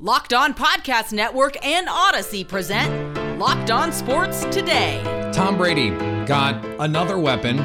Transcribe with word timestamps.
Locked 0.00 0.32
On 0.32 0.52
Podcast 0.52 1.12
Network 1.12 1.64
and 1.64 1.88
Odyssey 1.88 2.42
present 2.42 3.38
Locked 3.38 3.70
On 3.70 3.92
Sports 3.92 4.44
Today. 4.46 5.00
Tom 5.32 5.56
Brady 5.56 5.90
got 6.26 6.64
another 6.80 7.16
weapon. 7.16 7.58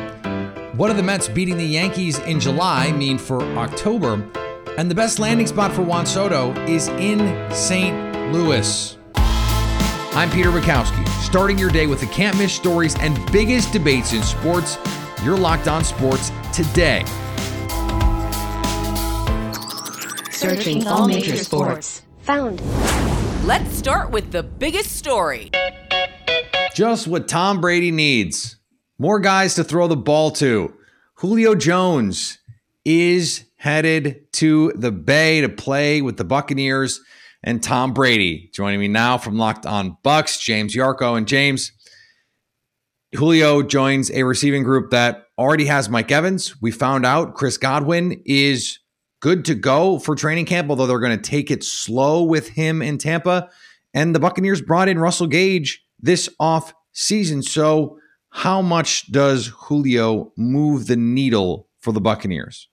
What 0.77 0.89
do 0.89 0.93
the 0.93 1.01
Mets 1.01 1.27
beating 1.27 1.57
the 1.57 1.65
Yankees 1.65 2.19
in 2.19 2.39
July 2.39 2.91
mean 2.91 3.17
for 3.17 3.41
October? 3.57 4.23
And 4.77 4.91
the 4.91 4.93
best 4.93 5.17
landing 5.17 5.47
spot 5.47 5.71
for 5.73 5.81
Juan 5.81 6.05
Soto 6.05 6.53
is 6.67 6.87
in 6.89 7.51
St. 7.51 8.31
Louis. 8.31 8.95
I'm 9.15 10.29
Peter 10.29 10.51
Bukowski, 10.51 11.07
starting 11.23 11.57
your 11.57 11.71
day 11.71 11.87
with 11.87 11.99
the 11.99 12.07
can't 12.07 12.37
miss 12.37 12.53
stories 12.53 12.95
and 12.99 13.19
biggest 13.31 13.73
debates 13.73 14.13
in 14.13 14.21
sports. 14.21 14.77
You're 15.23 15.35
locked 15.35 15.67
on 15.67 15.83
sports 15.83 16.31
today. 16.53 17.03
Searching 20.29 20.87
all 20.87 21.07
major 21.07 21.35
sports. 21.35 22.03
Found. 22.29 22.61
Let's 23.43 23.75
start 23.75 24.11
with 24.11 24.31
the 24.31 24.43
biggest 24.43 24.95
story. 24.95 25.49
Just 26.75 27.07
what 27.07 27.27
Tom 27.27 27.59
Brady 27.59 27.89
needs 27.89 28.57
more 28.99 29.19
guys 29.19 29.55
to 29.55 29.63
throw 29.63 29.87
the 29.87 29.97
ball 29.97 30.29
to. 30.33 30.71
Julio 31.15 31.55
Jones 31.55 32.37
is 32.85 33.45
headed 33.55 34.31
to 34.33 34.71
the 34.75 34.91
Bay 34.91 35.41
to 35.41 35.49
play 35.49 36.03
with 36.03 36.17
the 36.17 36.23
Buccaneers 36.23 37.01
and 37.41 37.63
Tom 37.63 37.95
Brady. 37.95 38.51
Joining 38.53 38.79
me 38.79 38.87
now 38.87 39.17
from 39.17 39.39
Locked 39.39 39.65
On 39.65 39.97
Bucks, 40.03 40.37
James 40.39 40.75
Yarcho. 40.75 41.17
And 41.17 41.27
James, 41.27 41.71
Julio 43.15 43.63
joins 43.63 44.11
a 44.11 44.21
receiving 44.21 44.61
group 44.61 44.91
that 44.91 45.23
already 45.35 45.65
has 45.65 45.89
Mike 45.89 46.11
Evans. 46.11 46.61
We 46.61 46.69
found 46.69 47.07
out 47.07 47.33
Chris 47.33 47.57
Godwin 47.57 48.21
is 48.23 48.77
good 49.19 49.45
to 49.45 49.55
go 49.55 49.99
for 49.99 50.15
training 50.15 50.45
camp, 50.45 50.69
although 50.69 50.87
they're 50.87 50.99
going 50.99 51.19
to 51.19 51.29
take 51.29 51.51
it 51.51 51.63
slow 51.63 52.23
with 52.23 52.49
him 52.49 52.81
in 52.81 52.97
Tampa. 52.97 53.49
And 53.93 54.13
the 54.13 54.19
Buccaneers 54.19 54.61
brought 54.61 54.87
in 54.87 54.99
Russell 54.99 55.27
Gage 55.27 55.83
this 55.99 56.29
off 56.39 56.73
season. 56.93 57.41
So, 57.41 57.97
how 58.31 58.61
much 58.61 59.11
does 59.11 59.47
Julio 59.47 60.31
move 60.37 60.85
the 60.85 60.95
needle 60.95 61.67
for 61.79 61.91
the 61.91 62.01
Buccaneers? 62.01 62.69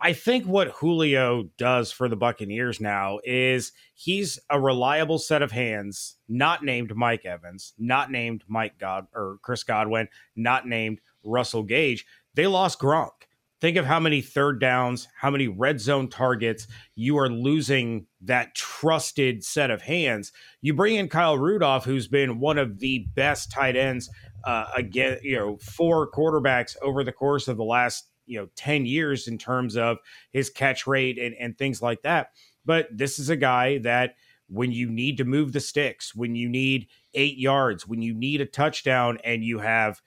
I 0.00 0.12
think 0.12 0.44
what 0.44 0.68
Julio 0.68 1.44
does 1.56 1.90
for 1.90 2.08
the 2.08 2.16
Buccaneers 2.16 2.80
now 2.80 3.18
is 3.24 3.72
he's 3.94 4.38
a 4.50 4.60
reliable 4.60 5.18
set 5.18 5.40
of 5.40 5.52
hands, 5.52 6.16
not 6.28 6.62
named 6.62 6.94
Mike 6.94 7.24
Evans, 7.24 7.72
not 7.78 8.10
named 8.10 8.44
Mike 8.46 8.76
God 8.78 9.06
or 9.14 9.38
Chris 9.42 9.62
Godwin, 9.62 10.08
not 10.34 10.66
named 10.66 11.00
Russell 11.24 11.62
Gage. 11.62 12.04
They 12.34 12.46
lost 12.46 12.78
Gronk. 12.78 13.25
Think 13.60 13.78
of 13.78 13.86
how 13.86 13.98
many 13.98 14.20
third 14.20 14.60
downs, 14.60 15.08
how 15.18 15.30
many 15.30 15.48
red 15.48 15.80
zone 15.80 16.08
targets 16.08 16.66
you 16.94 17.16
are 17.18 17.28
losing 17.28 18.06
that 18.20 18.54
trusted 18.54 19.42
set 19.42 19.70
of 19.70 19.82
hands. 19.82 20.30
You 20.60 20.74
bring 20.74 20.96
in 20.96 21.08
Kyle 21.08 21.38
Rudolph, 21.38 21.84
who's 21.84 22.06
been 22.06 22.38
one 22.38 22.58
of 22.58 22.78
the 22.80 23.06
best 23.14 23.50
tight 23.50 23.76
ends 23.76 24.10
uh, 24.44 24.66
again, 24.76 25.18
you 25.22 25.36
know, 25.36 25.56
four 25.56 26.10
quarterbacks 26.10 26.76
over 26.82 27.02
the 27.02 27.12
course 27.12 27.48
of 27.48 27.56
the 27.56 27.64
last 27.64 28.08
you 28.26 28.38
know 28.38 28.48
10 28.56 28.86
years 28.86 29.28
in 29.28 29.38
terms 29.38 29.76
of 29.76 29.98
his 30.32 30.50
catch 30.50 30.86
rate 30.86 31.18
and, 31.18 31.34
and 31.38 31.56
things 31.56 31.80
like 31.80 32.02
that 32.02 32.32
but 32.64 32.88
this 32.92 33.18
is 33.18 33.30
a 33.30 33.36
guy 33.36 33.78
that 33.78 34.16
when 34.48 34.70
you 34.72 34.90
need 34.90 35.16
to 35.16 35.24
move 35.24 35.52
the 35.52 35.60
sticks 35.60 36.14
when 36.14 36.34
you 36.34 36.48
need 36.48 36.88
eight 37.14 37.38
yards 37.38 37.86
when 37.86 38.02
you 38.02 38.12
need 38.12 38.40
a 38.40 38.46
touchdown 38.46 39.18
and 39.24 39.44
you 39.44 39.60
have 39.60 40.02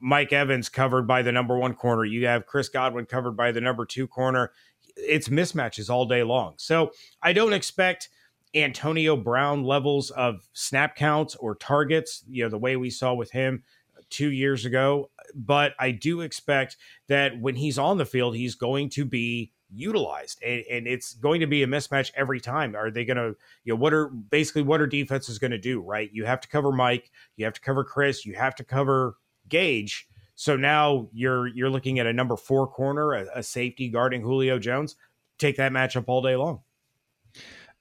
mike 0.00 0.32
evans 0.32 0.68
covered 0.68 1.06
by 1.06 1.22
the 1.22 1.32
number 1.32 1.58
one 1.58 1.74
corner. 1.74 2.04
You 2.04 2.26
have 2.26 2.46
chris 2.46 2.68
godwin 2.68 3.06
covered 3.06 3.36
by 3.36 3.52
the 3.52 3.60
number 3.60 3.84
two 3.84 4.06
corner. 4.06 4.52
It's 4.96 5.28
mismatches 5.28 5.90
all 5.90 6.06
day 6.06 6.22
long. 6.22 6.54
So 6.56 6.92
i 7.22 7.32
don't 7.32 7.52
expect 7.52 8.08
antonio 8.54 9.16
brown 9.16 9.62
levels 9.62 10.10
of 10.10 10.48
snap 10.54 10.96
counts 10.96 11.36
or 11.36 11.54
targets 11.54 12.24
you 12.28 12.42
know 12.42 12.48
the 12.48 12.58
way 12.58 12.74
we 12.74 12.90
saw 12.90 13.14
with 13.14 13.30
him 13.30 13.62
two 14.08 14.32
years 14.32 14.64
ago 14.64 15.08
but 15.34 15.74
I 15.78 15.90
do 15.90 16.20
expect 16.20 16.76
that 17.08 17.38
when 17.40 17.54
he's 17.54 17.78
on 17.78 17.98
the 17.98 18.06
field, 18.06 18.36
he's 18.36 18.54
going 18.54 18.88
to 18.90 19.04
be 19.04 19.52
utilized 19.72 20.42
and, 20.42 20.64
and, 20.68 20.88
it's 20.88 21.14
going 21.14 21.40
to 21.40 21.46
be 21.46 21.62
a 21.62 21.66
mismatch 21.66 22.10
every 22.16 22.40
time. 22.40 22.74
Are 22.74 22.90
they 22.90 23.04
going 23.04 23.16
to 23.16 23.36
you 23.62 23.72
know 23.72 23.76
what 23.76 23.92
are 23.92 24.08
basically 24.08 24.62
what 24.62 24.80
are 24.80 24.86
defenses 24.86 25.38
going 25.38 25.52
to 25.52 25.58
do 25.58 25.80
right? 25.80 26.10
You 26.12 26.24
have 26.24 26.40
to 26.40 26.48
cover 26.48 26.72
mike 26.72 27.10
you 27.36 27.44
have 27.44 27.54
to 27.54 27.60
cover 27.60 27.84
chris 27.84 28.26
you 28.26 28.34
have 28.34 28.56
to 28.56 28.64
cover 28.64 29.16
gage 29.50 30.08
so 30.34 30.56
now 30.56 31.08
you're 31.12 31.48
you're 31.48 31.70
looking 31.70 31.98
at 31.98 32.06
a 32.06 32.12
number 32.12 32.36
four 32.36 32.66
corner 32.66 33.12
a, 33.12 33.26
a 33.36 33.42
safety 33.42 33.88
guarding 33.88 34.22
julio 34.22 34.58
jones 34.58 34.96
take 35.38 35.56
that 35.56 35.72
matchup 35.72 36.04
all 36.06 36.22
day 36.22 36.36
long 36.36 36.60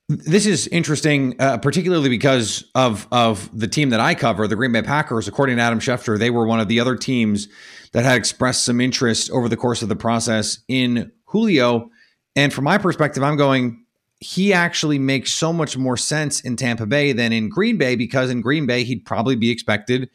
this 0.10 0.48
is 0.48 0.68
interesting, 0.70 1.36
uh, 1.40 1.60
particularly 1.60 2.10
because 2.10 2.64
of 2.74 3.08
of 3.12 3.48
the 3.58 3.68
team 3.68 3.92
that 3.92 4.00
I 4.00 4.16
cover, 4.16 4.48
the 4.48 4.56
Green 4.56 4.72
Bay 4.72 4.82
Packers. 4.82 5.28
According 5.28 5.58
to 5.58 5.62
Adam 5.62 5.80
Schefter, 5.80 6.18
they 6.18 6.32
were 6.32 6.48
one 6.48 6.60
of 6.60 6.68
the 6.68 6.80
other 6.80 6.96
teams 6.96 7.48
that 7.92 8.06
had 8.06 8.18
expressed 8.18 8.64
some 8.64 8.82
interest 8.82 9.30
over 9.30 9.48
the 9.48 9.56
course 9.56 9.84
of 9.84 9.90
the 9.90 9.96
process 9.96 10.60
in 10.68 11.12
Julio. 11.26 11.92
And 12.36 12.52
from 12.52 12.64
my 12.64 12.80
perspective, 12.80 13.22
I'm 13.22 13.38
going. 13.38 13.86
He 14.22 14.52
actually 14.52 15.00
makes 15.00 15.32
so 15.32 15.54
much 15.54 15.78
more 15.78 15.96
sense 15.96 16.42
in 16.42 16.58
Tampa 16.58 16.86
Bay 16.86 17.14
than 17.14 17.32
in 17.32 17.48
Green 17.48 17.78
Bay 17.78 17.96
because 17.96 18.30
in 18.30 18.42
Green 18.42 18.66
Bay 18.66 18.84
he'd 18.84 19.06
probably 19.06 19.36
be 19.36 19.50
expected 19.50 20.10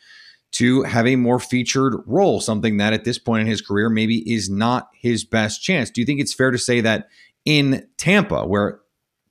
to 0.54 0.82
have 0.84 1.06
a 1.06 1.16
more 1.16 1.41
featured 1.41 1.97
role, 2.06 2.41
something 2.41 2.76
that 2.76 2.92
at 2.92 3.04
this 3.04 3.19
point 3.19 3.42
in 3.42 3.47
his 3.47 3.60
career 3.60 3.91
maybe 3.91 4.19
is 4.32 4.48
not 4.48 4.88
his 4.94 5.25
best 5.25 5.62
chance. 5.62 5.91
Do 5.91 6.00
you 6.00 6.06
think 6.06 6.20
it's 6.20 6.32
fair 6.32 6.53
to 6.53 6.59
say 6.59 6.81
that 6.81 7.09
in 7.44 7.88
Tampa, 7.97 8.47
where 8.47 8.81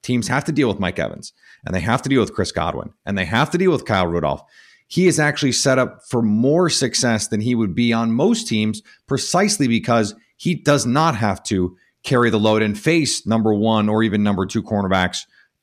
teams 0.01 0.27
have 0.27 0.43
to 0.45 0.51
deal 0.51 0.67
with 0.67 0.79
Mike 0.79 0.99
Evans 0.99 1.31
and 1.65 1.73
they 1.73 1.79
have 1.79 2.01
to 2.01 2.09
deal 2.09 2.19
with 2.19 2.33
Chris 2.33 2.51
Godwin 2.51 2.93
and 3.05 3.17
they 3.17 3.23
have 3.23 3.49
to 3.51 3.57
deal 3.57 3.71
with 3.71 3.85
Kyle 3.85 4.05
Rudolph. 4.05 4.43
He 4.87 5.07
is 5.07 5.17
actually 5.17 5.53
set 5.53 5.79
up 5.79 6.01
for 6.09 6.21
more 6.21 6.69
success 6.69 7.27
than 7.27 7.39
he 7.39 7.55
would 7.55 7.73
be 7.73 7.93
on 7.93 8.11
most 8.11 8.47
teams 8.47 8.81
precisely 9.07 9.67
because 9.67 10.13
he 10.35 10.55
does 10.55 10.85
not 10.85 11.15
have 11.15 11.41
to 11.43 11.77
carry 12.03 12.29
the 12.29 12.39
load 12.39 12.61
and 12.61 12.77
face 12.77 13.25
number 13.25 13.53
one 13.53 13.87
or 13.87 14.03
even 14.03 14.23
number 14.23 14.45
two 14.45 14.61
cornerbacks 14.61 15.19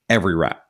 every 0.09 0.35
rep. 0.35 0.65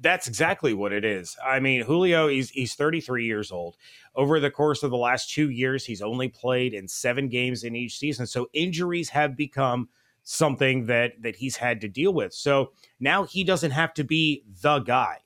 That's 0.00 0.28
exactly 0.28 0.72
what 0.72 0.92
it 0.92 1.04
is. 1.04 1.36
I 1.44 1.58
mean, 1.60 1.82
Julio, 1.82 2.28
he's, 2.28 2.50
he's 2.50 2.74
33 2.74 3.24
years 3.24 3.50
old. 3.50 3.76
Over 4.14 4.38
the 4.38 4.50
course 4.50 4.82
of 4.82 4.90
the 4.90 4.96
last 4.96 5.30
two 5.30 5.50
years, 5.50 5.84
he's 5.84 6.02
only 6.02 6.28
played 6.28 6.74
in 6.74 6.86
seven 6.86 7.28
games 7.28 7.64
in 7.64 7.74
each 7.74 7.98
season. 7.98 8.26
So 8.26 8.48
injuries 8.52 9.08
have 9.10 9.36
become– 9.36 9.88
something 10.24 10.86
that 10.86 11.22
that 11.22 11.36
he's 11.36 11.56
had 11.56 11.80
to 11.82 11.88
deal 11.88 12.12
with. 12.12 12.34
So 12.34 12.72
now 12.98 13.22
he 13.24 13.44
doesn't 13.44 13.70
have 13.70 13.94
to 13.94 14.04
be 14.04 14.42
the 14.62 14.80
guy. 14.80 15.20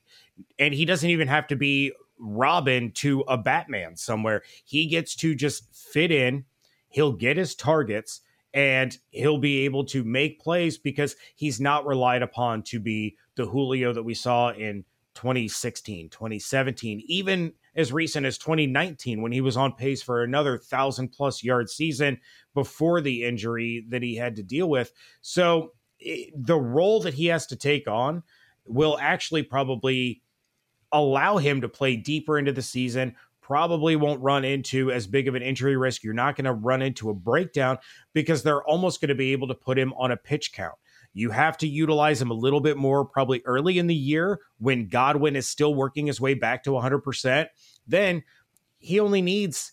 And 0.59 0.75
he 0.75 0.85
doesn't 0.85 1.09
even 1.09 1.29
have 1.29 1.47
to 1.49 1.57
be 1.57 1.93
Robin 2.19 2.91
to 2.93 3.21
a 3.23 3.39
Batman 3.39 3.97
somewhere. 3.97 4.43
He 4.65 4.87
gets 4.87 5.17
to 5.17 5.35
just 5.35 5.73
fit 5.75 6.11
in. 6.13 6.45
He'll 6.91 7.13
get 7.13 7.37
his 7.37 7.55
targets 7.55 8.21
and 8.55 8.97
he'll 9.11 9.39
be 9.39 9.65
able 9.65 9.85
to 9.85 10.05
make 10.05 10.41
plays 10.41 10.79
because 10.79 11.17
he's 11.35 11.61
not 11.61 11.87
relied 11.87 12.23
upon 12.23 12.63
to 12.65 12.81
be 12.81 13.17
the 13.39 13.47
Julio 13.47 13.95
that 13.95 14.03
we 14.03 14.13
saw 14.13 14.51
in 14.51 14.85
2016, 15.15 16.11
2017, 16.11 17.03
even 17.07 17.53
as 17.75 17.93
recent 17.93 18.27
as 18.27 18.37
2019 18.39 19.23
when 19.23 19.33
he 19.33 19.41
was 19.41 19.57
on 19.57 19.73
pace 19.73 20.03
for 20.03 20.23
another 20.23 20.53
1,000 20.53 21.09
plus 21.09 21.43
yard 21.43 21.71
season 21.71 22.19
before 22.55 23.01
the 23.01 23.25
injury 23.25 23.87
that 23.89 24.03
he 24.03 24.17
had 24.17 24.37
to 24.37 24.43
deal 24.43 24.69
with. 24.69 24.93
So 25.21 25.73
it, 25.99 26.33
the 26.37 26.59
role 26.59 27.01
that 27.01 27.15
he 27.15 27.27
has 27.27 27.47
to 27.47 27.57
take 27.57 27.89
on 27.89 28.23
will 28.67 28.99
actually 29.01 29.43
probably 29.45 30.23
allow 30.93 31.37
him 31.39 31.61
to 31.63 31.69
play 31.69 31.97
deeper 31.97 32.39
into 32.39 32.53
the 32.53 32.63
season. 32.63 33.15
Probably 33.41 33.97
won't 33.97 34.21
run 34.21 34.45
into 34.45 34.93
as 34.93 35.07
big 35.07 35.27
of 35.27 35.35
an 35.35 35.43
injury 35.43 35.77
risk. 35.77 36.05
You're 36.05 36.15
not 36.15 36.37
going 36.37 36.45
to 36.45 36.53
run 36.53 36.83
into 36.83 37.11
a 37.11 37.15
breakdown 37.15 37.79
because 38.13 38.43
they're 38.43 38.63
almost 38.65 39.01
going 39.01 39.09
to 39.09 39.15
be 39.15 39.33
able 39.33 39.49
to 39.49 39.55
put 39.55 39.79
him 39.79 39.95
on 39.95 40.13
a 40.13 40.17
pitch 40.17 40.53
count. 40.53 40.75
You 41.19 41.31
have 41.31 41.59
to 41.59 41.67
utilize 41.67 42.23
him 42.23 42.31
a 42.31 42.35
little 42.35 42.61
bit 42.61 42.77
more 42.77 43.05
probably 43.05 43.43
early 43.45 43.79
in 43.79 43.89
the 43.89 43.95
year 43.95 44.39
when 44.59 44.87
Godwin 44.87 45.35
is 45.35 45.49
still 45.49 45.75
working 45.75 46.07
his 46.07 46.21
way 46.21 46.35
back 46.35 46.63
to 46.63 46.71
100%. 46.71 47.47
Then 47.89 48.23
he 48.79 49.01
only 49.01 49.21
needs 49.21 49.73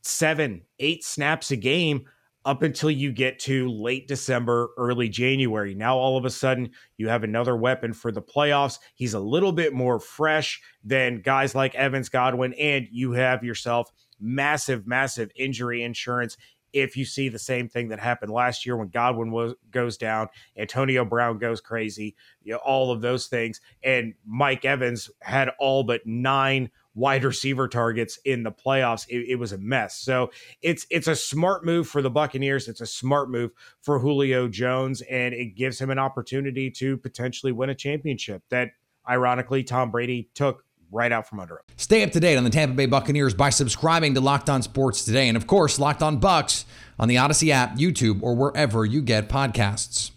seven, 0.00 0.62
eight 0.80 1.04
snaps 1.04 1.52
a 1.52 1.56
game 1.56 2.06
up 2.44 2.62
until 2.62 2.90
you 2.90 3.12
get 3.12 3.38
to 3.38 3.70
late 3.70 4.08
December, 4.08 4.70
early 4.76 5.08
January. 5.08 5.76
Now, 5.76 5.96
all 5.96 6.18
of 6.18 6.24
a 6.24 6.30
sudden, 6.30 6.70
you 6.96 7.06
have 7.06 7.22
another 7.22 7.56
weapon 7.56 7.92
for 7.92 8.10
the 8.10 8.20
playoffs. 8.20 8.80
He's 8.96 9.14
a 9.14 9.20
little 9.20 9.52
bit 9.52 9.72
more 9.72 10.00
fresh 10.00 10.60
than 10.82 11.22
guys 11.22 11.54
like 11.54 11.76
Evans 11.76 12.08
Godwin, 12.08 12.54
and 12.54 12.88
you 12.90 13.12
have 13.12 13.44
yourself 13.44 13.92
massive, 14.18 14.86
massive 14.86 15.30
injury 15.36 15.84
insurance 15.84 16.36
if 16.72 16.96
you 16.96 17.04
see 17.04 17.28
the 17.28 17.38
same 17.38 17.68
thing 17.68 17.88
that 17.88 18.00
happened 18.00 18.32
last 18.32 18.64
year 18.66 18.76
when 18.76 18.88
Godwin 18.88 19.30
was 19.30 19.54
goes 19.70 19.96
down, 19.96 20.28
Antonio 20.56 21.04
Brown 21.04 21.38
goes 21.38 21.60
crazy, 21.60 22.16
you 22.42 22.52
know, 22.52 22.58
all 22.58 22.90
of 22.90 23.00
those 23.00 23.26
things. 23.26 23.60
And 23.82 24.14
Mike 24.26 24.64
Evans 24.64 25.10
had 25.20 25.50
all 25.58 25.84
but 25.84 26.06
nine 26.06 26.70
wide 26.94 27.24
receiver 27.24 27.68
targets 27.68 28.18
in 28.24 28.42
the 28.42 28.52
playoffs. 28.52 29.06
It, 29.08 29.26
it, 29.30 29.36
was 29.36 29.52
a 29.52 29.58
mess. 29.58 29.96
So 29.96 30.30
it's 30.60 30.86
it's 30.90 31.08
a 31.08 31.16
smart 31.16 31.64
move 31.64 31.88
for 31.88 32.02
the 32.02 32.10
Buccaneers. 32.10 32.68
It's 32.68 32.80
a 32.80 32.86
smart 32.86 33.30
move 33.30 33.50
for 33.80 33.98
Julio 33.98 34.48
Jones, 34.48 35.00
and 35.02 35.34
it 35.34 35.54
gives 35.54 35.80
him 35.80 35.90
an 35.90 35.98
opportunity 35.98 36.70
to 36.72 36.96
potentially 36.98 37.52
win 37.52 37.70
a 37.70 37.74
championship 37.74 38.42
that 38.50 38.70
ironically 39.08 39.64
Tom 39.64 39.90
Brady 39.90 40.28
took 40.34 40.64
right 40.92 41.10
out 41.10 41.26
from 41.26 41.40
under 41.40 41.54
him. 41.54 41.62
Stay 41.76 42.02
up 42.02 42.12
to 42.12 42.20
date 42.20 42.36
on 42.36 42.44
the 42.44 42.50
Tampa 42.50 42.74
Bay 42.74 42.86
Buccaneers 42.86 43.34
by 43.34 43.50
subscribing 43.50 44.14
to 44.14 44.20
Locked 44.20 44.48
On 44.50 44.62
Sports 44.62 45.04
today, 45.04 45.28
and 45.28 45.36
of 45.36 45.46
course, 45.46 45.78
Locked 45.78 46.02
On 46.02 46.18
Bucks 46.18 46.64
on 46.98 47.08
the 47.08 47.18
Odyssey 47.18 47.50
app, 47.50 47.76
YouTube, 47.76 48.22
or 48.22 48.36
wherever 48.36 48.84
you 48.84 49.02
get 49.02 49.28
podcasts. 49.28 50.12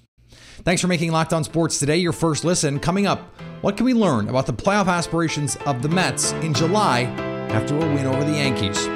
Thanks 0.64 0.82
for 0.82 0.88
making 0.88 1.12
Locked 1.12 1.34
On 1.34 1.44
Sports 1.44 1.80
today 1.80 1.98
your 1.98 2.12
first 2.12 2.44
listen. 2.44 2.80
Coming 2.80 3.08
up, 3.08 3.20
what 3.62 3.78
can 3.78 3.86
we 3.86 3.94
learn 3.94 4.30
about 4.30 4.46
the 4.46 4.54
playoff 4.54 4.88
aspirations 4.88 5.56
of 5.66 5.82
the 5.82 5.90
Mets 5.90 6.34
in 6.34 6.54
July 6.54 7.04
after 7.50 7.76
a 7.76 7.80
win 7.80 8.06
over 8.06 8.24
the 8.24 8.34
Yankees? 8.34 8.88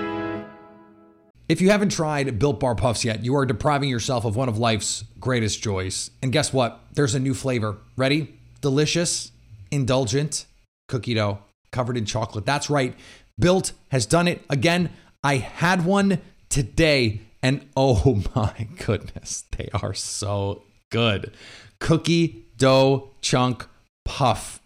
If 1.48 1.62
you 1.62 1.72
haven't 1.72 1.92
tried 1.92 2.38
Built 2.38 2.60
Bar 2.60 2.75
Puffs 2.75 3.04
yet, 3.04 3.24
you 3.24 3.36
are 3.36 3.46
depriving 3.46 3.90
yourself 3.90 4.24
of 4.24 4.36
one 4.36 4.50
of 4.50 4.60
life's 4.60 5.04
greatest 5.20 5.64
joys. 5.64 6.12
And 6.22 6.32
guess 6.32 6.54
what? 6.54 6.80
There's 6.94 7.16
a 7.16 7.20
new 7.20 7.34
flavor. 7.34 7.78
Ready? 7.96 8.36
Delicious, 8.62 9.32
indulgent 9.72 10.46
cookie 10.88 11.14
dough 11.14 11.40
covered 11.71 11.98
in 11.98 12.06
chocolate. 12.06 12.45
That's 12.45 12.69
right. 12.69 12.95
Built 13.38 13.71
has 13.89 14.06
done 14.06 14.27
it 14.27 14.42
again. 14.50 14.89
I 15.24 15.38
had 15.38 15.86
one 15.86 16.21
today, 16.50 17.21
and 17.42 17.68
oh 17.75 18.24
my 18.36 18.68
goodness, 18.86 19.45
they 19.57 19.69
are 19.74 19.94
so 19.94 20.63
good. 20.89 21.33
Cookie 21.80 22.45
dough 22.57 23.12
chunk 23.21 23.66
puff. 24.06 24.62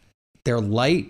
They're 0.45 0.59
light, 0.59 1.07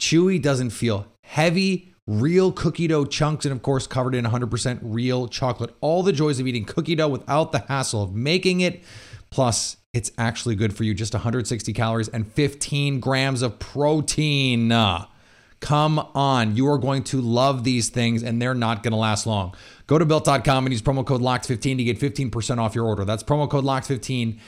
chewy, 0.00 0.40
doesn't 0.40 0.70
feel 0.70 1.06
heavy. 1.24 1.90
Real 2.06 2.52
cookie 2.52 2.86
dough 2.86 3.06
chunks, 3.06 3.46
and 3.46 3.52
of 3.52 3.62
course, 3.62 3.86
covered 3.86 4.14
in 4.14 4.26
100% 4.26 4.78
real 4.82 5.26
chocolate. 5.26 5.74
All 5.80 6.02
the 6.02 6.12
joys 6.12 6.38
of 6.38 6.46
eating 6.46 6.66
cookie 6.66 6.94
dough 6.94 7.08
without 7.08 7.52
the 7.52 7.60
hassle 7.60 8.02
of 8.02 8.14
making 8.14 8.60
it. 8.60 8.82
Plus, 9.30 9.78
it's 9.94 10.12
actually 10.18 10.54
good 10.54 10.76
for 10.76 10.84
you. 10.84 10.92
Just 10.92 11.14
160 11.14 11.72
calories 11.72 12.08
and 12.08 12.30
15 12.30 13.00
grams 13.00 13.40
of 13.40 13.58
protein. 13.58 14.70
Come 15.64 15.98
on. 16.14 16.56
You 16.56 16.68
are 16.68 16.76
going 16.76 17.04
to 17.04 17.22
love 17.22 17.64
these 17.64 17.88
things 17.88 18.22
and 18.22 18.40
they're 18.40 18.54
not 18.54 18.82
going 18.82 18.90
to 18.90 18.98
last 18.98 19.26
long. 19.26 19.54
Go 19.86 19.98
to 19.98 20.04
built.com 20.04 20.66
and 20.66 20.72
use 20.74 20.82
promo 20.82 21.06
code 21.06 21.22
LOCKED15 21.22 21.78
to 21.78 21.84
get 21.84 21.98
15% 21.98 22.58
off 22.58 22.74
your 22.74 22.84
order. 22.84 23.06
That's 23.06 23.22
promo 23.22 23.48
code 23.48 23.64
LOCKED15 23.64 24.38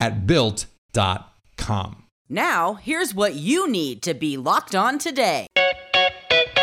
at 0.00 0.26
built.com. 0.26 2.04
Now, 2.28 2.74
here's 2.74 3.14
what 3.14 3.36
you 3.36 3.70
need 3.70 4.02
to 4.02 4.12
be 4.12 4.36
locked 4.36 4.74
on 4.74 4.98
today. 4.98 5.46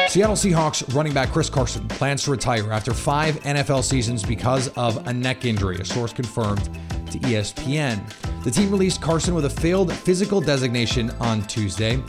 Seattle 0.07 0.35
Seahawks 0.35 0.93
running 0.93 1.13
back 1.13 1.31
Chris 1.31 1.49
Carson 1.49 1.87
plans 1.87 2.23
to 2.25 2.31
retire 2.31 2.71
after 2.71 2.93
five 2.93 3.37
NFL 3.37 3.83
seasons 3.83 4.21
because 4.21 4.67
of 4.77 5.07
a 5.07 5.13
neck 5.13 5.43
injury, 5.43 5.77
a 5.77 5.85
source 5.85 6.13
confirmed 6.13 6.65
to 7.11 7.17
ESPN. 7.17 7.99
The 8.43 8.51
team 8.51 8.69
released 8.69 9.01
Carson 9.01 9.33
with 9.33 9.45
a 9.45 9.49
failed 9.49 9.91
physical 9.91 10.39
designation 10.39 11.09
on 11.19 11.41
Tuesday. 11.43 11.99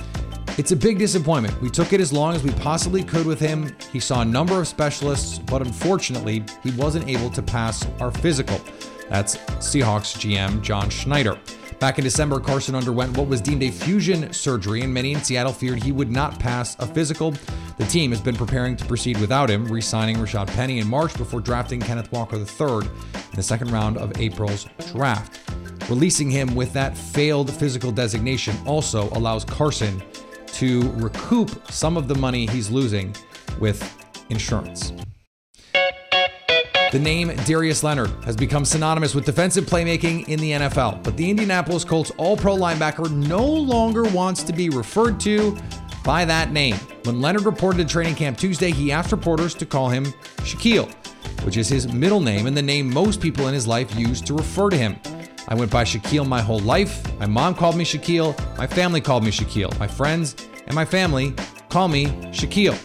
It's 0.57 0.71
a 0.71 0.77
big 0.77 0.99
disappointment. 0.99 1.61
We 1.61 1.69
took 1.69 1.93
it 1.93 2.01
as 2.01 2.13
long 2.13 2.37
as 2.37 2.45
we 2.45 2.53
possibly 2.53 3.03
could 3.03 3.27
with 3.27 3.41
him. 3.41 3.75
He 3.93 3.99
saw 3.99 4.21
a 4.21 4.25
number 4.25 4.61
of 4.61 4.69
specialists, 4.69 5.41
but 5.41 5.63
unfortunately, 5.63 6.45
he 6.63 6.71
wasn't 6.73 7.09
able 7.09 7.29
to 7.31 7.43
pass 7.43 7.85
our 7.99 8.13
physical. 8.13 8.61
That's 9.11 9.37
Seahawks 9.59 10.17
GM 10.17 10.63
John 10.63 10.91
Schneider. 10.91 11.41
Back 11.81 11.99
in 11.99 12.05
December, 12.05 12.39
Carson 12.39 12.77
underwent 12.77 13.17
what 13.17 13.27
was 13.27 13.41
deemed 13.41 13.65
a 13.65 13.71
fusion 13.73 14.33
surgery, 14.33 14.83
and 14.83 14.95
many 14.95 15.13
in 15.13 15.25
Seattle 15.25 15.53
feared 15.53 15.83
he 15.83 15.91
would 15.91 16.13
not 16.13 16.39
pass 16.39 16.77
a 16.79 16.87
physical. 16.87 17.35
The 17.77 17.87
team 17.87 18.13
has 18.13 18.21
been 18.21 18.37
preparing 18.37 18.77
to 18.77 18.85
proceed 18.85 19.21
without 19.21 19.51
him, 19.51 19.67
re 19.67 19.81
signing 19.81 20.19
Rashad 20.19 20.47
Penny 20.47 20.79
in 20.79 20.87
March 20.87 21.17
before 21.17 21.41
drafting 21.41 21.81
Kenneth 21.81 22.13
Walker 22.13 22.37
III 22.37 22.87
in 22.87 23.35
the 23.35 23.43
second 23.43 23.73
round 23.73 23.99
of 23.99 24.21
April's 24.21 24.69
draft. 24.93 25.41
Releasing 25.91 26.31
him 26.31 26.55
with 26.55 26.73
that 26.75 26.97
failed 26.97 27.53
physical 27.53 27.91
designation 27.91 28.57
also 28.67 29.11
allows 29.11 29.45
Carson 29.45 30.01
to 30.55 30.91
recoup 30.93 31.71
some 31.71 31.97
of 31.97 32.09
the 32.09 32.15
money 32.15 32.47
he's 32.47 32.71
losing 32.71 33.15
with 33.59 33.83
insurance. 34.31 34.93
The 36.93 37.01
name 37.01 37.35
Darius 37.45 37.83
Leonard 37.83 38.11
has 38.25 38.37
become 38.37 38.65
synonymous 38.65 39.17
with 39.17 39.25
defensive 39.25 39.65
playmaking 39.65 40.29
in 40.29 40.39
the 40.39 40.53
NFL, 40.53 41.03
but 41.03 41.17
the 41.17 41.29
Indianapolis 41.29 41.85
Colts 41.85 42.13
All 42.19 42.37
Pro 42.37 42.57
linebacker 42.57 43.11
no 43.11 43.45
longer 43.45 44.05
wants 44.05 44.45
to 44.45 44.53
be 44.53 44.69
referred 44.69 45.19
to 45.21 45.59
by 46.05 46.25
that 46.25 46.53
name. 46.53 46.77
When 47.03 47.21
Leonard 47.21 47.47
reported 47.47 47.79
to 47.79 47.93
training 47.93 48.15
camp 48.15 48.39
Tuesday, 48.39 48.71
he 48.71 48.93
asked 48.93 49.11
reporters 49.11 49.55
to 49.55 49.67
call 49.67 49.89
him 49.89 50.05
Shaquille, 50.43 50.89
which 51.45 51.57
is 51.57 51.69
his 51.69 51.93
middle 51.93 52.21
name 52.21 52.47
and 52.47 52.57
the 52.57 52.63
name 52.63 52.89
most 52.89 53.21
people 53.21 53.49
in 53.49 53.55
his 53.55 53.67
life 53.67 53.93
use 53.97 54.21
to 54.21 54.35
refer 54.35 54.71
to 54.71 54.77
him. 54.77 54.97
I 55.47 55.55
went 55.55 55.71
by 55.71 55.85
Shaquille 55.85 56.27
my 56.27 56.41
whole 56.41 56.61
life. 56.61 57.03
My 57.19 57.27
mom 57.27 57.55
called 57.55 57.77
me 57.77 57.85
Shaquille. 57.85 58.35
My 58.57 58.67
family 58.67 59.01
called 59.01 59.25
me 59.25 59.31
Shaquille. 59.31 59.79
My 59.79 59.87
friends 59.87 60.37
and 60.67 60.75
my 60.75 60.85
family 60.85 61.35
call 61.69 61.89
me 61.89 62.07
Shaquille. 62.33 62.79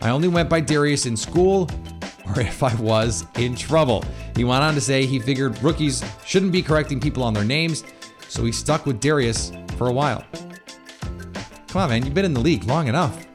I 0.00 0.10
only 0.10 0.28
went 0.28 0.48
by 0.48 0.60
Darius 0.60 1.04
in 1.04 1.16
school 1.16 1.68
or 2.26 2.40
if 2.40 2.62
I 2.62 2.74
was 2.76 3.26
in 3.36 3.54
trouble. 3.54 4.04
He 4.36 4.44
went 4.44 4.62
on 4.62 4.74
to 4.74 4.80
say 4.80 5.04
he 5.04 5.18
figured 5.18 5.62
rookies 5.62 6.02
shouldn't 6.24 6.52
be 6.52 6.62
correcting 6.62 6.98
people 6.98 7.22
on 7.22 7.34
their 7.34 7.44
names, 7.44 7.84
so 8.28 8.44
he 8.44 8.52
stuck 8.52 8.86
with 8.86 9.00
Darius 9.00 9.52
for 9.76 9.88
a 9.88 9.92
while. 9.92 10.24
Come 11.68 11.82
on, 11.82 11.90
man, 11.90 12.04
you've 12.04 12.14
been 12.14 12.24
in 12.24 12.34
the 12.34 12.40
league 12.40 12.64
long 12.64 12.88
enough. 12.88 13.26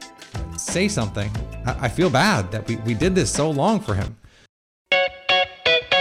Say 0.56 0.88
something. 0.88 1.30
I, 1.64 1.84
I 1.84 1.88
feel 1.88 2.10
bad 2.10 2.50
that 2.50 2.66
we, 2.66 2.76
we 2.76 2.94
did 2.94 3.14
this 3.14 3.30
so 3.32 3.50
long 3.50 3.78
for 3.78 3.94
him. 3.94 4.16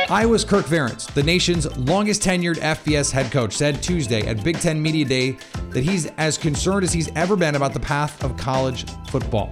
Iowa's 0.09 0.43
Kirk 0.43 0.65
Ferentz, 0.65 1.11
the 1.13 1.23
nation's 1.23 1.65
longest 1.77 2.21
tenured 2.21 2.57
FBS 2.57 3.11
head 3.11 3.31
coach, 3.31 3.53
said 3.53 3.81
Tuesday 3.81 4.27
at 4.27 4.43
Big 4.43 4.59
Ten 4.59 4.81
Media 4.81 5.05
Day 5.05 5.37
that 5.69 5.83
he's 5.83 6.07
as 6.17 6.37
concerned 6.37 6.83
as 6.83 6.91
he's 6.91 7.09
ever 7.15 7.35
been 7.35 7.55
about 7.55 7.73
the 7.73 7.79
path 7.79 8.21
of 8.23 8.35
college 8.35 8.85
football. 9.07 9.51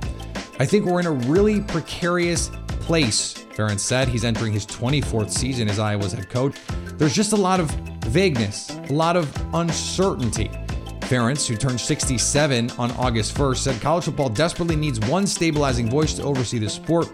I 0.60 0.66
think 0.66 0.86
we're 0.86 1.00
in 1.00 1.06
a 1.06 1.12
really 1.12 1.62
precarious 1.62 2.52
place, 2.82 3.34
Ferentz 3.56 3.80
said. 3.80 4.10
He's 4.10 4.26
entering 4.26 4.52
his 4.52 4.66
24th 4.66 5.32
season 5.32 5.70
as 5.70 5.80
Iowa's 5.80 6.12
head 6.12 6.30
coach. 6.30 6.58
There's 6.96 7.16
just 7.16 7.32
a 7.32 7.38
lot 7.38 7.60
of 7.60 7.70
vagueness, 8.06 8.70
a 8.70 8.94
lot 8.94 9.16
of 9.16 9.34
uncertainty. 9.54 10.50
Ferentz, 11.02 11.48
who 11.48 11.56
turned 11.56 11.80
67 11.80 12.72
on 12.78 12.92
August 12.92 13.36
1st, 13.36 13.58
said 13.58 13.82
college 13.82 14.06
football 14.06 14.30
desperately 14.30 14.76
needs 14.76 15.00
one 15.02 15.26
stabilizing 15.28 15.90
voice 15.90 16.14
to 16.14 16.24
oversee 16.24 16.58
the 16.60 16.70
sport. 16.70 17.10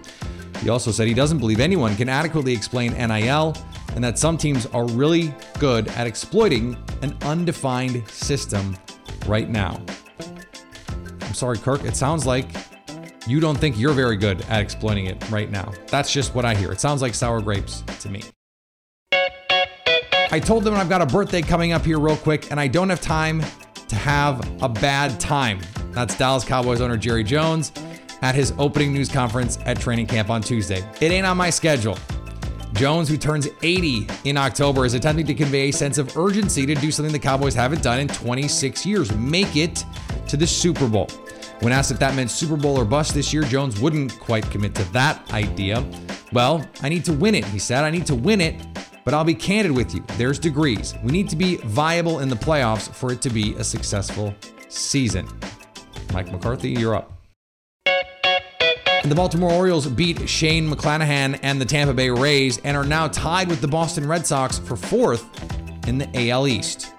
He 0.62 0.70
also 0.70 0.92
said 0.92 1.08
he 1.08 1.14
doesn't 1.14 1.38
believe 1.38 1.60
anyone 1.60 1.96
can 1.96 2.10
adequately 2.10 2.54
explain 2.54 2.94
NIL 2.94 3.56
and 3.96 4.04
that 4.04 4.20
some 4.20 4.38
teams 4.38 4.66
are 4.68 4.86
really 4.86 5.34
good 5.60 5.88
at 5.90 6.08
exploiting 6.08 6.78
an 7.02 7.18
undefined 7.22 8.08
system 8.10 8.78
right 9.26 9.50
now. 9.50 9.82
I'm 11.22 11.34
sorry, 11.34 11.58
Kirk. 11.58 11.84
It 11.86 11.96
sounds 11.96 12.26
like 12.26 12.48
you 13.28 13.40
don't 13.40 13.58
think 13.58 13.78
you're 13.78 13.94
very 13.94 14.16
good 14.18 14.42
at 14.44 14.62
exploiting 14.62 15.06
it 15.06 15.30
right 15.30 15.52
now. 15.52 15.74
That's 15.88 16.12
just 16.12 16.34
what 16.34 16.46
I 16.46 16.56
hear. 16.56 16.72
It 16.72 16.80
sounds 16.80 17.02
like 17.02 17.14
sour 17.14 17.42
grapes 17.42 17.82
to 18.02 18.10
me. 18.10 18.24
I 20.30 20.40
told 20.40 20.64
them 20.64 20.74
I've 20.74 20.90
got 20.90 21.02
a 21.02 21.06
birthday 21.06 21.42
coming 21.42 21.72
up 21.72 21.86
here 21.86 22.00
real 22.00 22.18
quick, 22.18 22.52
and 22.52 22.60
I 22.60 22.68
don't 22.68 22.90
have 22.90 23.02
time 23.02 23.42
to 23.88 23.96
have 23.96 24.62
a 24.62 24.70
bad 24.70 25.20
time. 25.20 25.60
That's 25.92 26.18
Dallas 26.18 26.44
Cowboys 26.44 26.82
owner 26.82 26.98
Jerry 26.98 27.24
Jones 27.24 27.72
at 28.22 28.36
his 28.36 28.54
opening 28.58 28.94
news 28.94 29.10
conference 29.10 29.58
at 29.66 29.80
training 29.80 30.08
camp 30.08 30.30
on 30.30 30.42
Tuesday. 30.42 30.88
It 31.02 31.12
ain't 31.12 31.26
on 31.26 31.38
my 31.38 31.50
schedule. 31.50 31.98
Jones, 32.74 33.10
who 33.10 33.18
turns 33.18 33.48
80 33.64 34.08
in 34.26 34.38
October, 34.38 34.86
is 34.86 34.94
attempting 34.94 35.26
to 35.28 35.34
convey 35.34 35.70
a 35.70 35.72
sense 35.72 35.98
of 35.98 36.16
urgency 36.18 36.66
to 36.66 36.76
do 36.76 36.92
something 36.92 37.12
the 37.12 37.20
Cowboys 37.20 37.56
haven't 37.56 37.82
done 37.82 38.00
in 38.00 38.08
26 38.08 38.86
years 38.86 39.12
make 39.16 39.56
it 39.56 39.84
to 40.28 40.38
the 40.38 40.46
Super 40.46 40.88
Bowl. 40.88 41.08
When 41.62 41.74
asked 41.74 41.90
if 41.90 41.98
that 42.00 42.14
meant 42.14 42.30
Super 42.30 42.56
Bowl 42.56 42.78
or 42.78 42.86
bust 42.86 43.16
this 43.16 43.34
year, 43.34 43.42
Jones 43.44 43.80
wouldn't 43.80 44.20
quite 44.20 44.50
commit 44.52 44.76
to 44.76 44.84
that 44.94 45.32
idea. 45.34 45.84
Well, 46.32 46.64
I 46.84 46.90
need 46.90 47.04
to 47.06 47.14
win 47.14 47.34
it, 47.34 47.46
he 47.46 47.58
said. 47.58 47.84
I 47.84 47.90
need 47.90 48.06
to 48.08 48.16
win 48.16 48.42
it, 48.42 48.64
but 49.04 49.16
I'll 49.16 49.24
be 49.24 49.34
candid 49.34 49.72
with 49.72 49.96
you. 49.96 50.04
There's 50.18 50.38
degrees. 50.38 50.94
We 51.04 51.12
need 51.12 51.30
to 51.30 51.36
be 51.36 51.58
viable 51.58 52.20
in 52.20 52.30
the 52.30 52.36
playoffs 52.36 52.94
for 52.94 53.12
it 53.12 53.22
to 53.24 53.32
be 53.32 53.56
a 53.56 53.64
successful 53.64 54.36
season. 54.68 55.28
Mike 56.14 56.32
McCarthy, 56.32 56.70
you're 56.70 56.94
up. 56.94 57.17
The 59.08 59.16
Baltimore 59.16 59.54
Orioles 59.54 59.88
beat 59.88 60.28
Shane 60.28 60.70
McClanahan 60.70 61.40
and 61.42 61.62
the 61.62 61.66
Tampa 61.66 61.94
Bay 61.94 62.10
Rays 62.10 62.58
and 62.58 62.76
are 62.76 62.84
now 62.84 63.08
tied 63.08 63.48
with 63.48 63.62
the 63.62 63.68
Boston 63.68 64.06
Red 64.06 64.28
Sox 64.28 64.60
for 64.60 64.76
fourth 64.76 65.26
in 65.88 65.98
the 65.98 66.30
AL 66.30 66.46
East. 66.46 66.94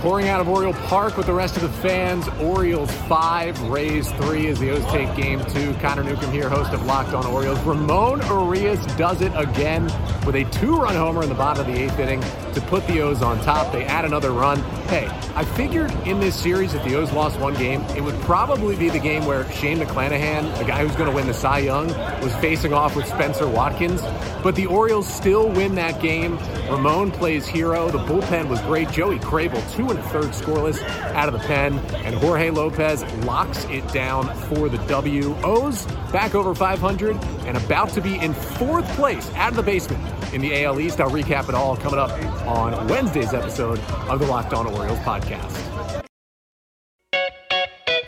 Pouring 0.00 0.28
out 0.28 0.40
of 0.40 0.48
Oriole 0.48 0.72
Park 0.72 1.16
with 1.16 1.26
the 1.26 1.32
rest 1.32 1.56
of 1.56 1.62
the 1.62 1.68
fans. 1.68 2.28
Orioles 2.40 2.92
5, 3.08 3.60
Rays 3.62 4.12
3 4.12 4.46
as 4.46 4.60
the 4.60 4.70
O's 4.70 4.84
take 4.92 5.16
game 5.16 5.44
2. 5.46 5.74
Connor 5.80 6.04
Newcomb 6.04 6.30
here, 6.30 6.48
host 6.48 6.72
of 6.72 6.86
Locked 6.86 7.12
on 7.12 7.26
Orioles. 7.26 7.58
Ramon 7.60 8.20
Urias 8.28 8.86
does 8.94 9.22
it 9.22 9.32
again 9.34 9.84
with 10.24 10.36
a 10.36 10.44
two 10.52 10.76
run 10.76 10.94
homer 10.94 11.24
in 11.24 11.28
the 11.28 11.34
bottom 11.34 11.66
of 11.66 11.74
the 11.74 11.82
eighth 11.82 11.98
inning 11.98 12.22
to 12.56 12.62
put 12.62 12.86
the 12.86 13.02
O's 13.02 13.20
on 13.20 13.38
top. 13.42 13.70
They 13.70 13.84
add 13.84 14.06
another 14.06 14.32
run. 14.32 14.58
Hey, 14.88 15.06
I 15.34 15.44
figured 15.44 15.92
in 16.06 16.18
this 16.20 16.34
series, 16.34 16.72
if 16.72 16.82
the 16.84 16.94
O's 16.94 17.12
lost 17.12 17.38
one 17.38 17.52
game, 17.52 17.82
it 17.94 18.02
would 18.02 18.18
probably 18.22 18.74
be 18.76 18.88
the 18.88 18.98
game 18.98 19.26
where 19.26 19.50
Shane 19.52 19.78
McClanahan, 19.78 20.56
the 20.56 20.64
guy 20.64 20.82
who's 20.82 20.96
going 20.96 21.10
to 21.10 21.14
win 21.14 21.26
the 21.26 21.34
Cy 21.34 21.58
Young, 21.58 21.88
was 22.22 22.34
facing 22.36 22.72
off 22.72 22.96
with 22.96 23.06
Spenser 23.06 23.46
Watkins. 23.46 24.00
But 24.42 24.54
the 24.54 24.64
Orioles 24.66 25.06
still 25.06 25.50
win 25.50 25.74
that 25.74 26.00
game. 26.00 26.38
Ramon 26.70 27.10
plays 27.10 27.46
hero. 27.46 27.90
The 27.90 27.98
bullpen 27.98 28.48
was 28.48 28.60
great. 28.62 28.90
Joey 28.90 29.18
Krehbiel, 29.18 29.76
two 29.76 29.90
and 29.90 29.98
a 29.98 30.02
third 30.04 30.30
scoreless 30.30 30.82
out 31.12 31.28
of 31.28 31.34
the 31.34 31.46
pen. 31.46 31.78
And 31.96 32.14
Jorge 32.14 32.48
Lopez 32.48 33.02
locks 33.24 33.64
it 33.66 33.86
down 33.92 34.34
for 34.48 34.70
the 34.70 34.78
W. 34.86 35.36
O's 35.44 35.84
back 36.10 36.34
over 36.34 36.54
500 36.54 37.22
and 37.44 37.56
about 37.58 37.90
to 37.90 38.00
be 38.00 38.18
in 38.18 38.32
fourth 38.32 38.88
place 38.94 39.30
out 39.34 39.50
of 39.50 39.56
the 39.56 39.62
basement 39.62 40.02
in 40.32 40.40
the 40.40 40.64
AL 40.64 40.80
East. 40.80 41.00
I'll 41.00 41.10
recap 41.10 41.48
it 41.48 41.54
all 41.54 41.76
coming 41.76 41.98
up 41.98 42.10
on 42.46 42.86
Wednesday's 42.86 43.34
episode 43.34 43.80
of 44.08 44.20
the 44.20 44.26
Locked 44.26 44.54
On 44.54 44.66
Orioles 44.66 44.98
podcast. 45.00 46.04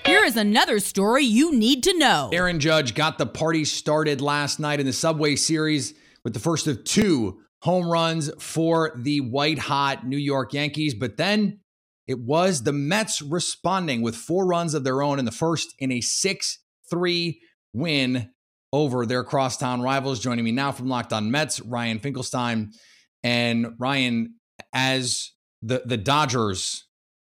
Here 0.06 0.24
is 0.24 0.36
another 0.36 0.78
story 0.78 1.24
you 1.24 1.52
need 1.52 1.82
to 1.82 1.98
know. 1.98 2.30
Aaron 2.32 2.60
Judge 2.60 2.94
got 2.94 3.18
the 3.18 3.26
party 3.26 3.64
started 3.64 4.20
last 4.20 4.60
night 4.60 4.80
in 4.80 4.86
the 4.86 4.92
Subway 4.92 5.34
Series 5.36 5.92
with 6.24 6.34
the 6.34 6.40
first 6.40 6.66
of 6.66 6.84
two 6.84 7.40
home 7.62 7.88
runs 7.88 8.30
for 8.38 8.92
the 8.96 9.20
white 9.20 9.58
hot 9.58 10.06
New 10.06 10.16
York 10.16 10.52
Yankees. 10.52 10.94
But 10.94 11.16
then 11.16 11.60
it 12.06 12.20
was 12.20 12.62
the 12.62 12.72
Mets 12.72 13.20
responding 13.20 14.02
with 14.02 14.14
four 14.14 14.46
runs 14.46 14.72
of 14.72 14.84
their 14.84 15.02
own 15.02 15.18
in 15.18 15.24
the 15.24 15.32
first 15.32 15.74
in 15.78 15.90
a 15.90 16.00
6 16.00 16.58
3 16.88 17.40
win 17.72 18.30
over 18.72 19.04
their 19.04 19.24
crosstown 19.24 19.82
rivals. 19.82 20.20
Joining 20.20 20.44
me 20.44 20.52
now 20.52 20.72
from 20.72 20.88
Locked 20.88 21.12
On 21.12 21.30
Mets, 21.30 21.60
Ryan 21.60 21.98
Finkelstein. 21.98 22.72
And 23.22 23.74
Ryan, 23.78 24.34
as 24.72 25.32
the, 25.62 25.82
the 25.84 25.96
Dodgers 25.96 26.86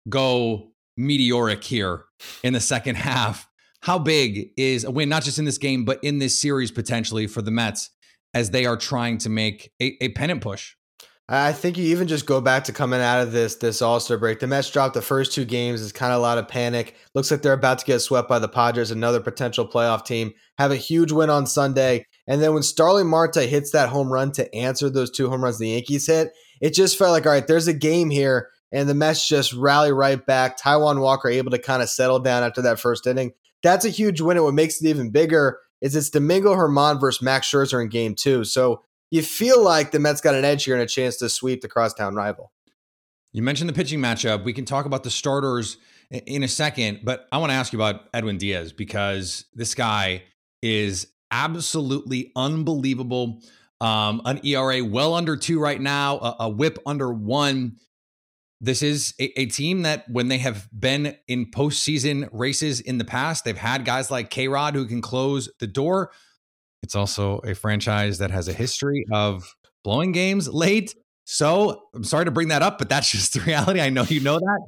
go 0.09 0.71
meteoric 0.97 1.63
here 1.63 2.05
in 2.43 2.53
the 2.53 2.59
second 2.59 2.95
half, 2.95 3.47
how 3.81 3.99
big 3.99 4.49
is 4.57 4.83
a 4.83 4.91
win, 4.91 5.09
not 5.09 5.23
just 5.23 5.37
in 5.37 5.45
this 5.45 5.59
game, 5.59 5.85
but 5.85 6.03
in 6.03 6.19
this 6.19 6.39
series 6.39 6.71
potentially 6.71 7.27
for 7.27 7.41
the 7.41 7.51
Mets 7.51 7.91
as 8.33 8.49
they 8.49 8.65
are 8.65 8.77
trying 8.77 9.17
to 9.19 9.29
make 9.29 9.71
a, 9.81 9.95
a 10.03 10.09
pennant 10.09 10.41
push? 10.41 10.73
I 11.27 11.53
think 11.53 11.77
you 11.77 11.85
even 11.85 12.07
just 12.07 12.27
go 12.27 12.39
back 12.39 12.65
to 12.65 12.71
coming 12.71 13.01
out 13.01 13.21
of 13.21 13.31
this 13.31 13.55
this 13.55 13.81
All 13.81 13.99
Star 13.99 14.17
break. 14.17 14.39
The 14.39 14.47
Mets 14.47 14.69
dropped 14.69 14.93
the 14.93 15.01
first 15.01 15.33
two 15.33 15.45
games. 15.45 15.81
It's 15.81 15.91
kind 15.91 16.13
of 16.13 16.19
a 16.19 16.21
lot 16.21 16.37
of 16.37 16.47
panic. 16.47 16.95
Looks 17.15 17.31
like 17.31 17.41
they're 17.41 17.53
about 17.53 17.79
to 17.79 17.85
get 17.85 17.99
swept 17.99 18.29
by 18.29 18.37
the 18.37 18.47
Padres, 18.47 18.91
another 18.91 19.19
potential 19.19 19.67
playoff 19.67 20.05
team. 20.05 20.33
Have 20.59 20.71
a 20.71 20.75
huge 20.75 21.11
win 21.11 21.31
on 21.31 21.47
Sunday, 21.47 22.05
and 22.27 22.41
then 22.41 22.53
when 22.53 22.63
Starling 22.63 23.07
Marte 23.07 23.35
hits 23.35 23.71
that 23.71 23.89
home 23.89 24.11
run 24.11 24.31
to 24.33 24.53
answer 24.53 24.89
those 24.89 25.11
two 25.11 25.29
home 25.29 25.43
runs 25.43 25.59
the 25.59 25.69
Yankees 25.69 26.07
hit, 26.07 26.33
it 26.61 26.73
just 26.73 26.97
felt 26.97 27.11
like 27.11 27.25
all 27.25 27.31
right, 27.31 27.45
there's 27.45 27.67
a 27.67 27.73
game 27.73 28.09
here, 28.09 28.49
and 28.71 28.89
the 28.89 28.93
Mets 28.93 29.27
just 29.27 29.53
rally 29.53 29.91
right 29.91 30.23
back. 30.25 30.59
Taijuan 30.59 31.01
Walker 31.01 31.29
able 31.29 31.51
to 31.51 31.59
kind 31.59 31.81
of 31.81 31.89
settle 31.89 32.19
down 32.19 32.43
after 32.43 32.61
that 32.63 32.79
first 32.79 33.05
inning. 33.07 33.33
That's 33.63 33.85
a 33.85 33.89
huge 33.89 34.21
win. 34.21 34.37
And 34.37 34.45
what 34.45 34.53
makes 34.53 34.81
it 34.81 34.87
even 34.87 35.11
bigger 35.11 35.59
is 35.81 35.95
it's 35.95 36.09
Domingo 36.09 36.55
German 36.55 36.99
versus 36.99 37.21
Max 37.21 37.49
Scherzer 37.49 37.81
in 37.81 37.89
Game 37.89 38.15
Two. 38.15 38.43
So 38.43 38.83
you 39.11 39.21
feel 39.21 39.63
like 39.63 39.91
the 39.91 39.99
Mets 39.99 40.21
got 40.21 40.35
an 40.35 40.45
edge 40.45 40.63
here 40.63 40.75
and 40.75 40.83
a 40.83 40.87
chance 40.87 41.17
to 41.17 41.29
sweep 41.29 41.61
the 41.61 41.67
crosstown 41.67 42.15
rival. 42.15 42.51
You 43.31 43.43
mentioned 43.43 43.69
the 43.69 43.73
pitching 43.73 43.99
matchup. 43.99 44.43
We 44.43 44.53
can 44.53 44.65
talk 44.65 44.85
about 44.85 45.03
the 45.03 45.09
starters 45.09 45.77
in 46.09 46.43
a 46.43 46.47
second, 46.47 47.01
but 47.03 47.27
I 47.31 47.37
want 47.37 47.51
to 47.51 47.55
ask 47.55 47.73
you 47.73 47.77
about 47.77 48.07
Edwin 48.13 48.37
Diaz 48.37 48.71
because 48.71 49.45
this 49.53 49.75
guy 49.75 50.23
is 50.61 51.07
absolutely 51.35 52.31
unbelievable. 52.35 53.41
Um, 53.81 54.21
an 54.23 54.39
ERA 54.45 54.83
well 54.83 55.13
under 55.13 55.35
two 55.35 55.59
right 55.59 55.79
now, 55.79 56.17
a, 56.17 56.35
a 56.41 56.49
whip 56.49 56.79
under 56.85 57.11
one. 57.11 57.75
This 58.61 58.81
is 58.81 59.13
a, 59.19 59.41
a, 59.41 59.45
team 59.47 59.81
that, 59.81 60.09
when 60.09 60.29
they 60.29 60.37
have 60.37 60.69
been 60.71 61.17
in 61.27 61.51
postseason 61.51 62.29
races 62.31 62.79
in 62.79 62.97
the 62.97 63.03
past, 63.03 63.43
they've 63.43 63.57
had 63.57 63.83
guys 63.83 64.09
like 64.09 64.29
K 64.29 64.47
Rod 64.47 64.75
who 64.75 64.85
can 64.85 65.01
close 65.01 65.49
the 65.59 65.67
door. 65.67 66.11
It's 66.81 66.95
also 66.95 67.39
a 67.39 67.53
franchise 67.53 68.19
that 68.19 68.31
has 68.31 68.47
a 68.47 68.53
history 68.53 69.05
of 69.11 69.53
blowing 69.83 70.13
games 70.13 70.47
late. 70.47 70.95
So 71.25 71.83
I'm 71.93 72.05
sorry 72.05 72.25
to 72.25 72.31
bring 72.31 72.47
that 72.47 72.61
up, 72.61 72.77
but 72.77 72.87
that's 72.87 73.11
just 73.11 73.33
the 73.33 73.41
reality. 73.41 73.81
I 73.81 73.89
know 73.89 74.03
you 74.03 74.21
know 74.21 74.39
that. 74.39 74.67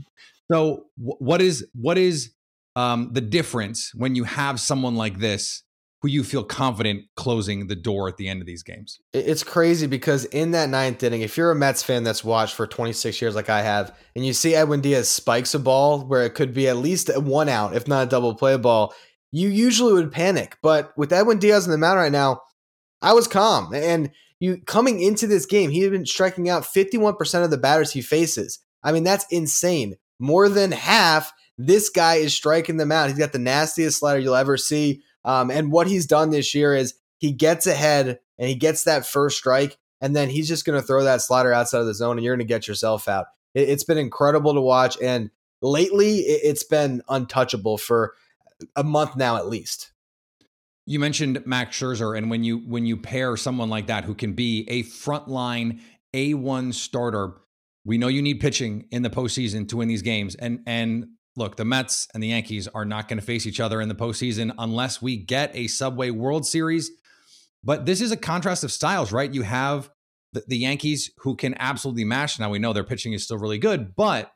So 0.51 0.87
what 0.97 1.41
is 1.41 1.65
what 1.73 1.97
is 1.97 2.33
um, 2.75 3.11
the 3.13 3.21
difference 3.21 3.91
when 3.95 4.15
you 4.15 4.25
have 4.25 4.59
someone 4.59 4.95
like 4.95 5.17
this 5.17 5.63
who 6.01 6.09
you 6.09 6.23
feel 6.23 6.43
confident 6.43 7.05
closing 7.15 7.67
the 7.67 7.75
door 7.75 8.07
at 8.07 8.17
the 8.17 8.27
end 8.27 8.41
of 8.41 8.47
these 8.47 8.63
games? 8.63 8.99
It's 9.13 9.43
crazy 9.43 9.87
because 9.87 10.25
in 10.25 10.51
that 10.51 10.69
ninth 10.69 11.01
inning, 11.01 11.21
if 11.21 11.37
you're 11.37 11.51
a 11.51 11.55
Mets 11.55 11.81
fan 11.83 12.03
that's 12.03 12.23
watched 12.23 12.55
for 12.55 12.67
26 12.67 13.19
years 13.21 13.35
like 13.35 13.49
I 13.49 13.61
have, 13.61 13.97
and 14.15 14.25
you 14.25 14.33
see 14.33 14.53
Edwin 14.53 14.81
Diaz 14.81 15.09
spikes 15.09 15.53
a 15.53 15.59
ball 15.59 16.05
where 16.05 16.23
it 16.23 16.35
could 16.35 16.53
be 16.53 16.67
at 16.67 16.77
least 16.77 17.09
one 17.19 17.49
out, 17.49 17.75
if 17.75 17.87
not 17.87 18.07
a 18.07 18.09
double 18.09 18.35
play 18.35 18.55
ball, 18.57 18.93
you 19.31 19.49
usually 19.49 19.93
would 19.93 20.11
panic. 20.11 20.57
But 20.61 20.95
with 20.97 21.11
Edwin 21.11 21.39
Diaz 21.39 21.65
in 21.65 21.71
the 21.71 21.77
mound 21.77 21.99
right 21.99 22.11
now, 22.11 22.41
I 23.01 23.13
was 23.13 23.27
calm. 23.27 23.73
And 23.73 24.11
you 24.39 24.61
coming 24.65 25.01
into 25.01 25.27
this 25.27 25.45
game, 25.45 25.71
he 25.71 25.81
had 25.81 25.91
been 25.91 26.05
striking 26.05 26.49
out 26.49 26.63
51% 26.63 27.43
of 27.43 27.49
the 27.49 27.57
batters 27.57 27.91
he 27.91 28.01
faces. 28.01 28.59
I 28.83 28.91
mean, 28.91 29.03
that's 29.03 29.25
insane. 29.31 29.95
More 30.19 30.47
than 30.49 30.71
half, 30.71 31.33
this 31.57 31.89
guy 31.89 32.15
is 32.15 32.35
striking 32.35 32.77
them 32.77 32.91
out. 32.91 33.09
He's 33.09 33.17
got 33.17 33.33
the 33.33 33.39
nastiest 33.39 33.99
slider 33.99 34.19
you'll 34.19 34.35
ever 34.35 34.57
see. 34.57 35.01
Um, 35.27 35.51
and 35.51 35.71
what 35.71 35.87
he's 35.87 36.07
done 36.07 36.29
this 36.31 36.55
year 36.55 36.73
is 36.73 36.95
he 37.17 37.33
gets 37.33 37.67
ahead 37.67 38.19
and 38.39 38.47
he 38.49 38.55
gets 38.55 38.85
that 38.85 39.05
first 39.05 39.37
strike, 39.37 39.77
and 39.99 40.15
then 40.15 40.29
he's 40.29 40.47
just 40.47 40.65
going 40.65 40.79
to 40.79 40.85
throw 40.85 41.03
that 41.03 41.21
slider 41.21 41.51
outside 41.51 41.81
of 41.81 41.85
the 41.85 41.93
zone, 41.93 42.17
and 42.17 42.23
you're 42.23 42.35
going 42.35 42.47
to 42.47 42.53
get 42.53 42.67
yourself 42.67 43.07
out. 43.07 43.25
It, 43.53 43.67
has 43.67 43.83
been 43.83 43.97
incredible 43.97 44.53
to 44.53 44.61
watch, 44.61 44.97
and 45.01 45.29
lately 45.61 46.19
it's 46.19 46.63
been 46.63 47.01
untouchable 47.09 47.77
for 47.77 48.15
a 48.75 48.83
month 48.83 49.15
now 49.17 49.35
at 49.35 49.47
least. 49.47 49.91
You 50.85 50.99
mentioned 50.99 51.45
Max 51.45 51.77
Scherzer, 51.77 52.17
and 52.17 52.29
when 52.29 52.45
you 52.45 52.59
when 52.59 52.85
you 52.85 52.95
pair 52.95 53.35
someone 53.35 53.69
like 53.69 53.87
that 53.87 54.05
who 54.05 54.15
can 54.15 54.33
be 54.33 54.65
a 54.69 54.83
frontline 54.83 55.81
A 56.13 56.35
one 56.35 56.71
starter, 56.71 57.33
we 57.83 57.97
know 57.97 58.07
you 58.07 58.21
need 58.21 58.39
pitching 58.39 58.85
in 58.91 59.01
the 59.01 59.09
postseason 59.09 59.67
to 59.69 59.77
win 59.77 59.89
these 59.89 60.03
games. 60.03 60.35
And 60.35 60.61
and 60.65 61.07
look, 61.37 61.55
the 61.55 61.63
Mets 61.63 62.07
and 62.13 62.21
the 62.21 62.27
Yankees 62.27 62.67
are 62.67 62.83
not 62.83 63.07
going 63.07 63.19
to 63.19 63.25
face 63.25 63.45
each 63.45 63.59
other 63.59 63.79
in 63.79 63.87
the 63.87 63.95
postseason 63.95 64.53
unless 64.57 65.01
we 65.01 65.15
get 65.15 65.55
a 65.55 65.67
Subway 65.67 66.09
World 66.09 66.45
Series. 66.45 66.91
But 67.63 67.85
this 67.85 68.01
is 68.01 68.11
a 68.11 68.17
contrast 68.17 68.63
of 68.63 68.71
styles, 68.71 69.11
right? 69.11 69.33
You 69.33 69.43
have 69.43 69.89
the, 70.33 70.43
the 70.47 70.57
Yankees 70.57 71.11
who 71.19 71.35
can 71.35 71.55
absolutely 71.59 72.03
mash. 72.03 72.39
Now 72.39 72.49
we 72.49 72.59
know 72.59 72.73
their 72.73 72.83
pitching 72.83 73.13
is 73.13 73.23
still 73.23 73.37
really 73.37 73.59
good, 73.59 73.95
but 73.95 74.31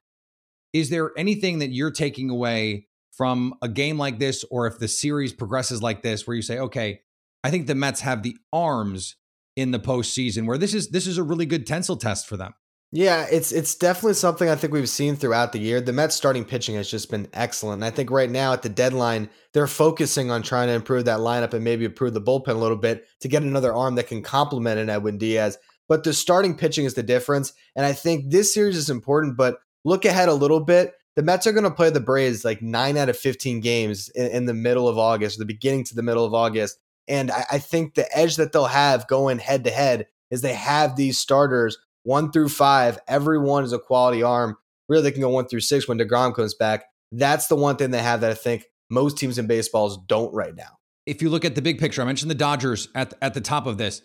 is 0.74 0.89
there 0.89 1.12
anything 1.17 1.60
that 1.60 1.72
you're 1.72 1.91
taking 1.91 2.29
away 2.29 2.88
from 3.12 3.55
a 3.62 3.67
game 3.67 3.98
like 3.98 4.20
this, 4.20 4.46
or 4.50 4.67
if 4.67 4.79
the 4.79 4.88
series 4.88 5.34
progresses 5.34 5.81
like 5.81 6.01
this, 6.01 6.25
where 6.25 6.36
you 6.36 6.41
say, 6.41 6.60
okay, 6.60 7.01
I 7.43 7.51
think 7.51 7.67
the 7.67 7.75
Mets 7.75 8.01
have 8.01 8.24
the 8.24 8.38
arms 8.53 9.17
in 9.55 9.72
the 9.72 9.79
postseason 9.79 10.46
where 10.46 10.58
this 10.58 10.74
is 10.74 10.89
this 10.89 11.08
is 11.08 11.17
a 11.17 11.24
really 11.24 11.46
good 11.46 11.67
tensile 11.67 11.98
test 11.98 12.27
for 12.27 12.38
them. 12.38 12.53
Yeah, 12.93 13.25
it's 13.31 13.53
it's 13.53 13.75
definitely 13.75 14.15
something 14.15 14.50
I 14.50 14.55
think 14.55 14.74
we've 14.74 14.89
seen 14.89 15.15
throughout 15.15 15.53
the 15.53 15.60
year. 15.60 15.79
The 15.79 15.93
Mets 15.93 16.13
starting 16.13 16.43
pitching 16.43 16.75
has 16.75 16.91
just 16.91 17.10
been 17.10 17.29
excellent. 17.31 17.81
And 17.81 17.86
I 17.86 17.95
think 17.95 18.12
right 18.12 18.29
now 18.29 18.51
at 18.51 18.63
the 18.63 18.69
deadline, 18.69 19.29
they're 19.53 19.65
focusing 19.65 20.29
on 20.29 20.43
trying 20.43 20.67
to 20.67 20.74
improve 20.74 21.05
that 21.05 21.19
lineup 21.19 21.53
and 21.53 21.63
maybe 21.63 21.86
improve 21.86 22.13
the 22.13 22.21
bullpen 22.21 22.50
a 22.50 22.53
little 22.53 22.77
bit 22.77 23.07
to 23.21 23.29
get 23.29 23.43
another 23.43 23.74
arm 23.74 23.95
that 23.95 24.07
can 24.07 24.21
complement 24.21 24.79
an 24.79 24.89
Edwin 24.89 25.17
Diaz. 25.17 25.57
But 25.88 26.03
the 26.03 26.13
starting 26.13 26.57
pitching 26.57 26.83
is 26.83 26.93
the 26.93 27.03
difference. 27.03 27.53
And 27.77 27.86
I 27.86 27.93
think 27.93 28.29
this 28.29 28.53
series 28.53 28.75
is 28.75 28.89
important, 28.89 29.38
but 29.38 29.60
look 29.86 30.03
ahead 30.03 30.27
a 30.27 30.33
little 30.33 30.60
bit 30.60 30.93
the 31.15 31.24
Mets 31.24 31.45
are 31.45 31.51
going 31.51 31.65
to 31.65 31.71
play 31.71 31.89
the 31.89 32.00
Braves 32.00 32.45
like 32.45 32.62
nine 32.62 32.98
out 32.98 33.10
of 33.10 33.17
15 33.17 33.60
games 33.60 34.10
in, 34.10 34.27
in, 34.27 34.45
the 34.45 34.53
middle 34.53 34.88
of 34.88 34.98
August, 34.98 35.39
the 35.39 35.45
beginning 35.45 35.83
to 35.86 35.95
the 35.95 36.03
middle 36.03 36.25
of 36.25 36.33
August. 36.33 36.79
And 37.07 37.31
I, 37.31 37.45
I 37.53 37.60
think 37.60 37.95
the 37.95 38.17
edge 38.17 38.38
that 38.38 38.53
they'll 38.53 38.65
have 38.65 39.07
going 39.07 39.39
head 39.39 39.65
to 39.65 39.71
head 39.71 40.07
is 40.29 40.41
they 40.41 40.53
have 40.53 40.95
these 40.95 41.19
starters 41.19 41.77
one 42.03 42.31
through 42.31 42.50
five. 42.50 43.00
Everyone 43.08 43.63
is 43.63 43.74
a 43.74 43.79
quality 43.79 44.24
arm. 44.24 44.58
Really, 44.89 45.03
they 45.03 45.12
can 45.12 45.22
go 45.22 45.29
one 45.29 45.48
through 45.48 45.62
six 45.62 45.88
when 45.88 45.98
DeGrom 45.98 46.36
comes 46.36 46.53
back. 46.53 46.86
That's 47.12 47.48
the 47.48 47.55
one 47.55 47.75
thing 47.75 47.91
they 47.91 48.01
have 48.01 48.22
that 48.22 48.31
I 48.31 48.36
think 48.36 48.65
most 48.89 49.17
teams 49.17 49.38
in 49.38 49.48
baseballs 49.48 49.98
don't 50.08 50.34
right 50.34 50.55
now. 50.55 50.77
If 51.05 51.22
you 51.22 51.29
look 51.29 51.46
at 51.46 51.55
the 51.55 51.62
big 51.62 51.79
picture, 51.79 52.01
I 52.01 52.05
mentioned 52.05 52.29
the 52.29 52.36
Dodgers 52.36 52.88
at, 52.93 53.13
at 53.22 53.34
the 53.34 53.41
top 53.41 53.65
of 53.65 53.77
this. 53.77 54.01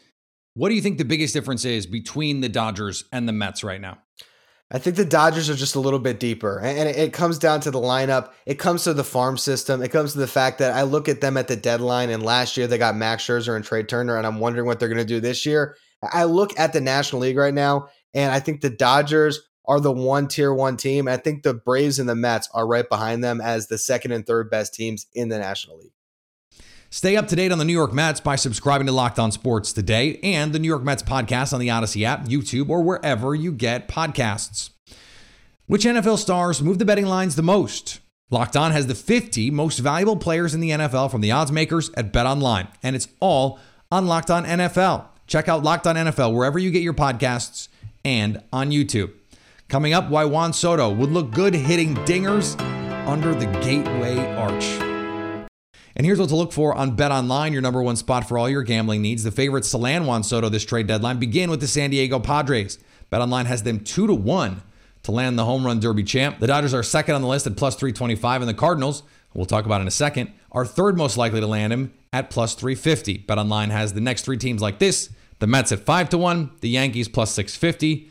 What 0.55 0.71
do 0.71 0.75
you 0.75 0.81
think 0.81 0.99
the 0.99 1.05
biggest 1.05 1.35
difference 1.35 1.65
is 1.65 1.87
between 1.87 2.41
the 2.41 2.49
Dodgers 2.49 3.05
and 3.13 3.29
the 3.29 3.33
Mets 3.33 3.63
right 3.63 3.81
now? 3.81 3.99
I 4.73 4.79
think 4.79 4.97
the 4.97 5.05
Dodgers 5.05 5.49
are 5.49 5.55
just 5.55 5.77
a 5.77 5.81
little 5.81 5.99
bit 5.99 6.19
deeper. 6.19 6.59
And 6.59 6.89
it 6.89 7.13
comes 7.13 7.39
down 7.39 7.61
to 7.61 7.71
the 7.71 7.79
lineup. 7.79 8.33
It 8.47 8.59
comes 8.59 8.85
to 8.85 8.95
the 8.95 9.05
farm 9.05 9.39
system. 9.39 9.83
It 9.83 9.91
comes 9.91 10.13
to 10.13 10.19
the 10.19 10.27
fact 10.27 10.59
that 10.59 10.73
I 10.73 10.83
look 10.83 11.09
at 11.09 11.21
them 11.21 11.37
at 11.37 11.47
the 11.47 11.57
deadline, 11.57 12.11
and 12.11 12.23
last 12.23 12.57
year 12.57 12.67
they 12.67 12.79
got 12.79 12.97
Max 12.97 13.25
Scherzer 13.25 13.55
and 13.55 13.65
Trea 13.65 13.85
Turner, 13.85 14.17
and 14.17 14.27
I'm 14.27 14.41
wondering 14.41 14.67
what 14.67 14.81
they're 14.81 14.89
going 14.89 14.99
to 14.99 15.05
do 15.05 15.21
this 15.21 15.47
year. 15.47 15.77
I 16.03 16.25
look 16.25 16.59
at 16.59 16.73
the 16.73 16.81
National 16.81 17.23
League 17.23 17.37
right 17.37 17.55
now, 17.55 17.89
and 18.15 18.31
I 18.33 18.41
think 18.41 18.61
the 18.61 18.71
Dodgers 18.71 19.41
are 19.67 19.81
the 19.81 19.93
one 19.93 20.29
tier 20.29 20.55
one 20.55 20.77
team. 20.77 21.09
I 21.09 21.17
think 21.17 21.43
the 21.43 21.55
Braves 21.55 21.99
and 21.99 22.09
the 22.09 22.15
Mets 22.15 22.49
are 22.55 22.67
right 22.67 22.89
behind 22.89 23.25
them 23.25 23.41
as 23.41 23.67
the 23.67 23.79
second 23.79 24.13
and 24.13 24.27
third 24.27 24.51
best 24.51 24.75
teams 24.75 25.07
in 25.15 25.29
the 25.29 25.39
National 25.39 25.79
League. 25.79 25.93
Stay 26.89 27.17
up 27.17 27.27
to 27.29 27.37
date 27.37 27.51
on 27.51 27.59
the 27.59 27.65
New 27.65 27.73
York 27.73 27.93
Mets 27.93 28.21
by 28.21 28.37
subscribing 28.37 28.87
to 28.87 28.93
Locked 28.93 29.19
On 29.19 29.33
Sports 29.33 29.73
today 29.73 30.21
and 30.23 30.53
the 30.53 30.59
New 30.59 30.69
York 30.69 30.85
Mets 30.85 31.03
podcast 31.03 31.53
on 31.53 31.61
the 31.61 31.69
Odyssey 31.69 32.05
app, 32.05 32.27
YouTube, 32.27 32.69
or 32.69 32.83
wherever 32.83 33.35
you 33.35 33.53
get 33.53 33.89
podcasts. 33.89 34.71
Which 35.67 35.85
NFL 35.85 36.19
stars 36.19 36.63
move 36.63 36.79
the 36.79 36.85
betting 36.85 37.07
lines 37.07 37.35
the 37.35 37.43
most? 37.43 38.01
Locked 38.31 38.57
On 38.57 38.71
has 38.71 38.87
the 38.87 38.95
50 38.95 39.51
most 39.51 39.79
valuable 39.79 40.17
players 40.17 40.55
in 40.55 40.61
the 40.61 40.71
NFL 40.71 41.11
from 41.11 41.21
the 41.21 41.33
odds 41.33 41.51
makers 41.51 41.91
at 41.95 42.13
Bet 42.13 42.25
Online, 42.25 42.69
and 42.83 42.95
it's 42.95 43.09
all 43.21 43.59
on 43.91 44.07
Locked 44.07 44.31
On 44.31 44.45
NFL. 44.45 45.07
Check 45.27 45.49
out 45.49 45.63
Locked 45.63 45.87
On 45.87 45.97
NFL 45.97 46.35
wherever 46.35 46.59
you 46.59 46.71
get 46.71 46.83
your 46.83 46.95
podcasts 46.95 47.69
and 48.05 48.43
on 48.53 48.71
YouTube. 48.71 49.13
Coming 49.69 49.93
up, 49.93 50.09
why 50.09 50.25
Juan 50.25 50.53
Soto 50.53 50.91
would 50.91 51.11
look 51.11 51.33
good 51.33 51.55
hitting 51.55 51.97
dingers 52.07 52.59
under 53.07 53.35
the 53.35 53.47
Gateway 53.61 54.19
Arch. 54.37 54.65
And 55.97 56.05
here's 56.05 56.21
what 56.21 56.29
to 56.29 56.37
look 56.37 56.53
for 56.53 56.75
on 56.75 56.95
Bet 56.95 57.11
Online, 57.11 57.53
your 57.53 57.63
number 57.63 57.83
one 57.83 57.97
spot 57.97 58.29
for 58.29 58.39
all 58.39 58.49
your 58.49 58.63
gambling 58.63 59.03
needs. 59.03 59.25
The 59.25 59.31
favorites 59.31 59.71
to 59.71 59.79
land 59.79 60.07
Juan 60.07 60.23
Soto 60.23 60.49
this 60.49 60.65
trade 60.65 60.87
deadline 60.87 61.19
begin 61.19 61.51
with 61.51 61.61
the 61.61 61.67
San 61.67 61.91
Diego 61.91 62.21
Padres. 62.21 62.79
Bet 63.11 63.21
Online 63.21 63.47
has 63.47 63.63
them 63.63 63.81
two 63.81 64.07
to 64.07 64.15
one 64.15 64.63
to 65.05 65.11
land 65.11 65.39
the 65.39 65.45
home 65.45 65.65
run 65.65 65.81
derby 65.81 66.03
champ. 66.05 66.39
The 66.39 66.47
Dodgers 66.47 66.75
are 66.75 66.83
second 66.83 67.15
on 67.15 67.23
the 67.23 67.29
list 67.29 67.47
at 67.47 67.57
plus 67.57 67.77
325, 67.77 68.43
and 68.43 68.49
the 68.49 68.55
Cardinals, 68.55 69.05
we'll 69.35 69.47
talk 69.47 69.65
about 69.65 69.81
in 69.81 69.89
a 69.89 69.93
second, 69.93 70.33
are 70.57 70.67
third 70.67 70.97
most 70.97 71.17
likely 71.19 71.39
to 71.39 71.47
land 71.47 71.73
him 71.73 71.93
at 72.13 72.31
plus 72.31 72.55
350. 72.55 73.19
Bet 73.19 73.39
Online 73.39 73.71
has 73.71 73.93
the 73.93 74.01
next 74.01 74.25
three 74.25 74.39
teams 74.39 74.63
like 74.63 74.81
this: 74.81 75.11
the 75.39 75.47
Mets 75.47 75.71
at 75.71 75.81
five 75.81 76.09
to 76.09 76.19
one, 76.19 76.51
the 76.63 76.71
Yankees 76.71 77.07
plus 77.09 77.31
650, 77.33 78.11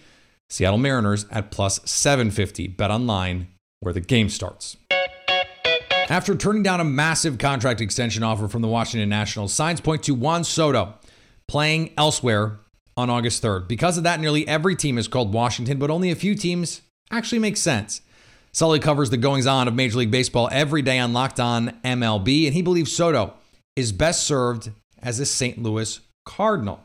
Seattle 0.50 0.78
Mariners 0.78 1.26
at 1.32 1.52
plus 1.52 1.82
750. 1.90 2.68
Bet 2.68 2.92
Online, 2.92 3.48
where 3.80 3.94
the 3.94 4.00
game 4.00 4.30
starts. 4.30 4.78
After 6.08 6.36
turning 6.36 6.62
down 6.62 6.80
a 6.80 6.84
massive 6.84 7.40
contract 7.40 7.82
extension 7.82 8.22
offer 8.22 8.48
from 8.48 8.62
the 8.62 8.68
Washington 8.68 9.10
Nationals, 9.10 9.52
signs 9.52 9.82
point 9.82 10.04
to 10.04 10.14
Juan 10.14 10.44
Soto 10.44 10.94
playing 11.48 11.94
elsewhere 11.98 12.60
on 12.96 13.10
August 13.10 13.42
3rd. 13.42 13.68
Because 13.68 13.98
of 13.98 14.04
that, 14.04 14.20
nearly 14.20 14.48
every 14.48 14.76
team 14.76 15.00
is 15.00 15.08
called 15.08 15.34
Washington, 15.34 15.80
but 15.80 15.90
only 15.90 16.12
a 16.12 16.16
few 16.16 16.36
teams 16.36 16.82
actually 17.10 17.40
make 17.40 17.58
sense. 17.58 18.02
Sully 18.56 18.80
covers 18.80 19.10
the 19.10 19.18
goings 19.18 19.48
on 19.48 19.68
of 19.68 19.76
Major 19.76 19.98
League 19.98 20.12
Baseball 20.12 20.48
every 20.50 20.82
day 20.82 20.98
on 20.98 21.12
Locked 21.12 21.42
On 21.42 21.78
MLB, 21.84 22.46
and 22.46 22.54
he 22.54 22.62
believes 22.62 22.96
Soto 22.96 23.34
is 23.76 23.92
best 23.92 24.24
served 24.24 24.72
as 24.98 25.20
a 25.20 25.26
St. 25.26 25.62
Louis 25.62 26.00
Cardinal. 26.26 26.80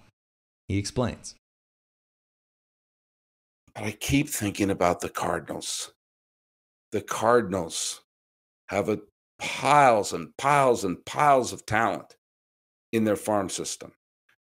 He 0.67 0.79
explains. 0.79 1.37
But 3.73 3.85
I 3.85 3.93
keep 3.93 4.29
thinking 4.29 4.69
about 4.69 5.00
the 5.00 5.11
Cardinals. 5.11 5.93
The 6.91 7.03
Cardinals 7.03 8.00
have 8.69 8.89
a 8.89 8.99
piles 9.39 10.12
and 10.12 10.37
piles 10.39 10.83
and 10.83 11.05
piles 11.05 11.53
of 11.53 11.65
talent 11.67 12.17
in 12.93 13.05
their 13.05 13.15
farm 13.15 13.49
system. 13.49 13.93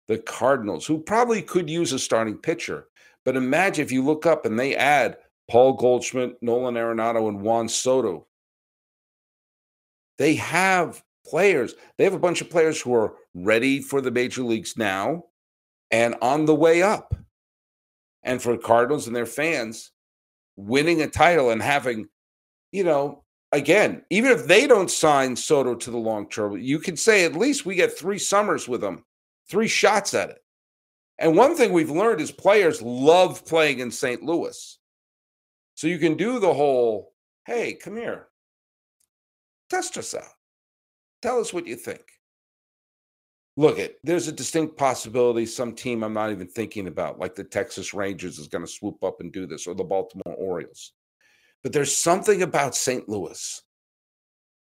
The 0.08 0.18
Cardinals, 0.18 0.84
who 0.84 0.98
probably 0.98 1.42
could 1.42 1.70
use 1.70 1.92
a 1.92 2.00
starting 2.00 2.38
pitcher, 2.38 2.88
but 3.24 3.36
imagine 3.36 3.84
if 3.84 3.92
you 3.92 4.04
look 4.04 4.26
up 4.26 4.44
and 4.46 4.58
they 4.58 4.74
add 4.74 5.16
Paul 5.50 5.72
Goldschmidt, 5.72 6.40
Nolan 6.40 6.76
Arenado, 6.76 7.28
and 7.28 7.42
Juan 7.42 7.68
Soto. 7.68 8.28
They 10.16 10.36
have 10.36 11.02
players. 11.26 11.74
They 11.98 12.04
have 12.04 12.14
a 12.14 12.20
bunch 12.20 12.40
of 12.40 12.48
players 12.48 12.80
who 12.80 12.94
are 12.94 13.14
ready 13.34 13.80
for 13.80 14.00
the 14.00 14.12
major 14.12 14.42
leagues 14.42 14.76
now 14.76 15.24
and 15.90 16.14
on 16.22 16.46
the 16.46 16.54
way 16.54 16.82
up. 16.82 17.14
And 18.22 18.40
for 18.40 18.56
Cardinals 18.56 19.08
and 19.08 19.16
their 19.16 19.26
fans, 19.26 19.90
winning 20.56 21.02
a 21.02 21.08
title 21.08 21.50
and 21.50 21.60
having, 21.60 22.08
you 22.70 22.84
know, 22.84 23.24
again, 23.50 24.04
even 24.10 24.30
if 24.30 24.46
they 24.46 24.68
don't 24.68 24.90
sign 24.90 25.34
Soto 25.34 25.74
to 25.74 25.90
the 25.90 25.98
long 25.98 26.28
term, 26.28 26.58
you 26.58 26.78
can 26.78 26.96
say 26.96 27.24
at 27.24 27.34
least 27.34 27.66
we 27.66 27.74
get 27.74 27.98
three 27.98 28.18
summers 28.18 28.68
with 28.68 28.82
them, 28.82 29.04
three 29.48 29.68
shots 29.68 30.14
at 30.14 30.30
it. 30.30 30.44
And 31.18 31.36
one 31.36 31.56
thing 31.56 31.72
we've 31.72 31.90
learned 31.90 32.20
is 32.20 32.30
players 32.30 32.80
love 32.80 33.44
playing 33.46 33.80
in 33.80 33.90
St. 33.90 34.22
Louis. 34.22 34.78
So 35.80 35.86
you 35.86 35.96
can 35.96 36.14
do 36.14 36.38
the 36.38 36.52
whole, 36.52 37.14
hey, 37.46 37.72
come 37.72 37.96
here, 37.96 38.28
test 39.70 39.96
us 39.96 40.14
out. 40.14 40.34
Tell 41.22 41.40
us 41.40 41.54
what 41.54 41.66
you 41.66 41.74
think. 41.74 42.02
Look, 43.56 43.78
it 43.78 43.98
there's 44.04 44.28
a 44.28 44.32
distinct 44.32 44.76
possibility 44.76 45.46
some 45.46 45.74
team 45.74 46.04
I'm 46.04 46.12
not 46.12 46.32
even 46.32 46.48
thinking 46.48 46.86
about, 46.86 47.18
like 47.18 47.34
the 47.34 47.44
Texas 47.44 47.94
Rangers, 47.94 48.38
is 48.38 48.46
going 48.46 48.62
to 48.62 48.70
swoop 48.70 49.02
up 49.02 49.22
and 49.22 49.32
do 49.32 49.46
this, 49.46 49.66
or 49.66 49.74
the 49.74 49.82
Baltimore 49.82 50.36
Orioles. 50.36 50.92
But 51.62 51.72
there's 51.72 51.96
something 51.96 52.42
about 52.42 52.74
St. 52.76 53.08
Louis. 53.08 53.62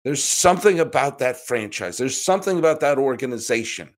There's 0.06 0.24
something 0.24 0.80
about 0.80 1.20
that 1.20 1.38
franchise. 1.46 1.98
There's 1.98 2.20
something 2.20 2.58
about 2.58 2.80
that 2.80 2.98
organization 2.98 3.94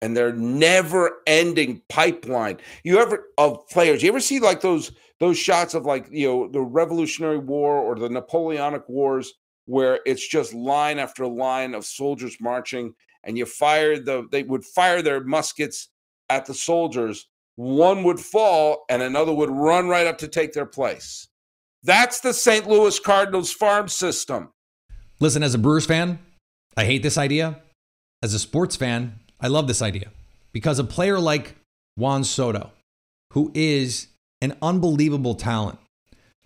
and 0.00 0.16
their 0.16 0.32
never-ending 0.32 1.82
pipeline. 1.90 2.56
You 2.82 2.98
ever 2.98 3.26
of 3.36 3.68
players? 3.68 4.02
You 4.02 4.08
ever 4.08 4.20
see 4.20 4.40
like 4.40 4.62
those 4.62 4.92
those 5.20 5.38
shots 5.38 5.74
of 5.74 5.84
like 5.84 6.08
you 6.10 6.28
know 6.28 6.48
the 6.48 6.60
Revolutionary 6.60 7.38
War 7.38 7.78
or 7.78 7.96
the 7.96 8.08
Napoleonic 8.08 8.88
Wars, 8.88 9.34
where 9.66 10.00
it's 10.06 10.26
just 10.26 10.54
line 10.54 10.98
after 10.98 11.26
line 11.26 11.74
of 11.74 11.84
soldiers 11.84 12.36
marching, 12.40 12.94
and 13.24 13.36
you 13.36 13.46
fired 13.46 14.06
the 14.06 14.26
they 14.30 14.42
would 14.42 14.64
fire 14.64 15.02
their 15.02 15.22
muskets 15.22 15.88
at 16.28 16.46
the 16.46 16.54
soldiers. 16.54 17.28
One 17.56 18.04
would 18.04 18.20
fall, 18.20 18.84
and 18.88 19.02
another 19.02 19.32
would 19.32 19.50
run 19.50 19.88
right 19.88 20.06
up 20.06 20.18
to 20.18 20.28
take 20.28 20.52
their 20.52 20.66
place. 20.66 21.26
That's 21.82 22.20
the 22.20 22.32
St. 22.32 22.68
Louis 22.68 22.98
Cardinals 23.00 23.52
farm 23.52 23.88
system. 23.88 24.52
Listen, 25.20 25.42
as 25.42 25.54
a 25.54 25.58
Brewers 25.58 25.86
fan, 25.86 26.20
I 26.76 26.84
hate 26.84 27.02
this 27.02 27.18
idea. 27.18 27.60
As 28.22 28.34
a 28.34 28.38
sports 28.38 28.76
fan, 28.76 29.18
I 29.40 29.48
love 29.48 29.66
this 29.66 29.82
idea 29.82 30.10
because 30.52 30.78
a 30.78 30.84
player 30.84 31.18
like 31.18 31.56
Juan 31.96 32.24
Soto, 32.24 32.70
who 33.32 33.50
is 33.54 34.08
an 34.40 34.56
unbelievable 34.62 35.34
talent, 35.34 35.78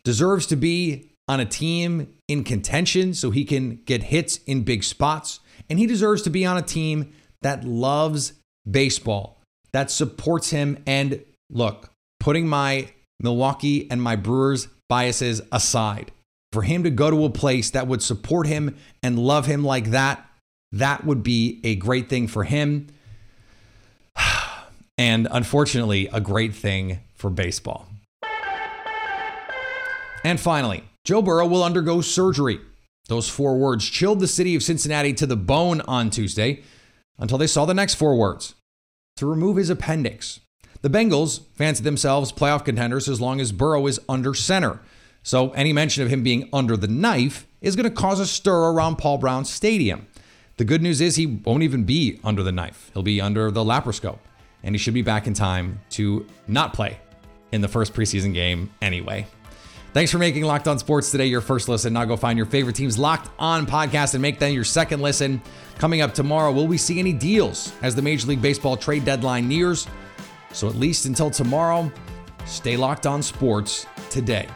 deserves 0.05 0.47
to 0.47 0.57
be 0.57 1.13
on 1.29 1.41
a 1.41 1.45
team 1.45 2.13
in 2.29 2.45
contention 2.45 3.15
so 3.15 3.31
he 3.31 3.45
can 3.45 3.77
get 3.85 4.05
hits 4.05 4.39
in 4.47 4.63
big 4.63 4.85
spots. 4.85 5.41
And 5.71 5.79
he 5.79 5.87
deserves 5.87 6.23
to 6.23 6.31
be 6.31 6.45
on 6.45 6.57
a 6.57 6.63
team 6.63 7.13
that 7.43 7.65
loves 7.65 8.35
baseball, 8.69 9.41
that 9.73 9.91
supports 9.91 10.51
him. 10.51 10.83
And 10.87 11.25
look, 11.51 11.91
putting 12.21 12.49
my 12.49 12.89
Milwaukee 13.21 13.91
and 13.91 14.03
my 14.03 14.17
Brewers 14.17 14.69
biases 14.89 15.41
aside, 15.51 16.13
for 16.53 16.63
him 16.63 16.83
to 16.83 16.91
go 16.91 17.11
to 17.11 17.25
a 17.25 17.31
place 17.31 17.71
that 17.71 17.87
would 17.87 18.03
support 18.03 18.47
him 18.47 18.77
and 19.03 19.19
love 19.19 19.47
him 19.47 19.65
like 19.65 19.91
that, 19.91 20.29
that 20.73 21.05
would 21.05 21.23
be 21.23 21.61
a 21.65 21.77
great 21.77 22.09
thing 22.09 22.27
for 22.29 22.45
him. 22.45 22.89
And 24.99 25.27
unfortunately, 25.31 26.09
a 26.13 26.21
great 26.21 26.55
thing 26.55 27.01
for 27.23 27.31
baseball. 27.31 27.87
And 30.25 30.39
finally, 30.39 30.85
Joe 31.05 31.23
Burrow 31.23 31.47
will 31.47 31.65
undergo 31.65 32.01
surgery. 32.01 32.61
Those 33.09 33.29
four 33.29 33.57
words 33.57 33.89
chilled 33.89 34.21
the 34.21 34.29
city 34.29 34.55
of 34.55 34.63
Cincinnati 34.63 35.13
to 35.15 35.27
the 35.27 35.37
bone 35.37 35.81
on 35.83 36.11
Tuesday 36.11 36.63
until 37.19 37.39
they 37.39 37.47
saw 37.47 37.65
the 37.65 37.75
next 37.75 37.95
four 37.95 38.17
words 38.17 38.55
to 39.17 39.27
remove 39.27 39.57
his 39.57 39.71
appendix. 39.71 40.41
The 40.83 40.91
Bengals 40.91 41.43
fancy 41.55 41.85
themselves 41.85 42.33
playoff 42.33 42.65
contenders 42.65 43.09
as 43.09 43.21
long 43.21 43.41
as 43.41 43.53
Burrow 43.53 43.87
is 43.87 44.01
under 44.09 44.35
center. 44.35 44.81
So 45.23 45.51
any 45.51 45.73
mention 45.73 46.03
of 46.03 46.11
him 46.11 46.25
being 46.25 46.49
under 46.53 46.77
the 46.77 46.89
knife 46.89 47.47
is 47.61 47.77
going 47.77 47.89
to 47.89 47.95
cause 47.95 48.19
a 48.19 48.27
stir 48.27 48.71
around 48.73 48.97
Paul 48.97 49.19
Brown 49.19 49.45
Stadium. 49.45 50.09
The 50.57 50.65
good 50.65 50.83
news 50.83 51.01
is 51.01 51.15
he 51.15 51.27
won't 51.27 51.63
even 51.63 51.85
be 51.85 52.19
under 52.25 52.43
the 52.43 52.51
knife. 52.51 52.91
He'll 52.93 53.05
be 53.05 53.21
under 53.21 53.53
the 53.53 53.65
laparoscope, 53.65 54.19
and 54.65 54.75
he 54.75 54.79
should 54.79 54.95
be 54.95 55.03
back 55.03 55.29
in 55.29 55.35
time 55.35 55.81
to 55.91 56.27
not 56.49 56.75
play 56.75 56.99
in 57.53 57.61
the 57.61 57.69
first 57.69 57.95
preseason 57.95 58.35
game 58.35 58.71
anyway. 58.81 59.27
Thanks 59.93 60.11
for 60.11 60.17
making 60.17 60.45
Locked 60.45 60.69
On 60.69 60.79
Sports 60.79 61.11
today 61.11 61.27
your 61.27 61.43
first 61.43 61.69
listen. 61.69 61.93
Now 61.93 62.07
go 62.07 62.17
find 62.17 62.39
your 62.39 62.47
favorite 62.47 62.75
team's 62.75 62.99
Locked 62.99 63.29
On 63.39 63.67
podcast 63.67 64.15
and 64.15 64.23
make 64.23 64.39
them 64.39 64.53
your 64.53 64.65
second 64.65 65.03
listen. 65.03 65.43
Coming 65.79 66.01
up 66.01 66.15
tomorrow, 66.15 66.51
will 66.51 66.67
we 66.67 66.79
see 66.79 66.99
any 66.99 67.13
deals 67.13 67.75
as 67.83 67.95
the 67.95 68.01
Major 68.01 68.29
League 68.29 68.41
Baseball 68.41 68.77
trade 68.77 69.05
deadline 69.05 69.49
nears? 69.49 69.87
So 70.53 70.67
at 70.69 70.77
least 70.77 71.05
until 71.05 71.31
tomorrow, 71.31 71.93
stay 72.47 72.77
locked 72.79 73.07
on 73.07 73.23
sports 73.23 73.87
today. 74.09 74.49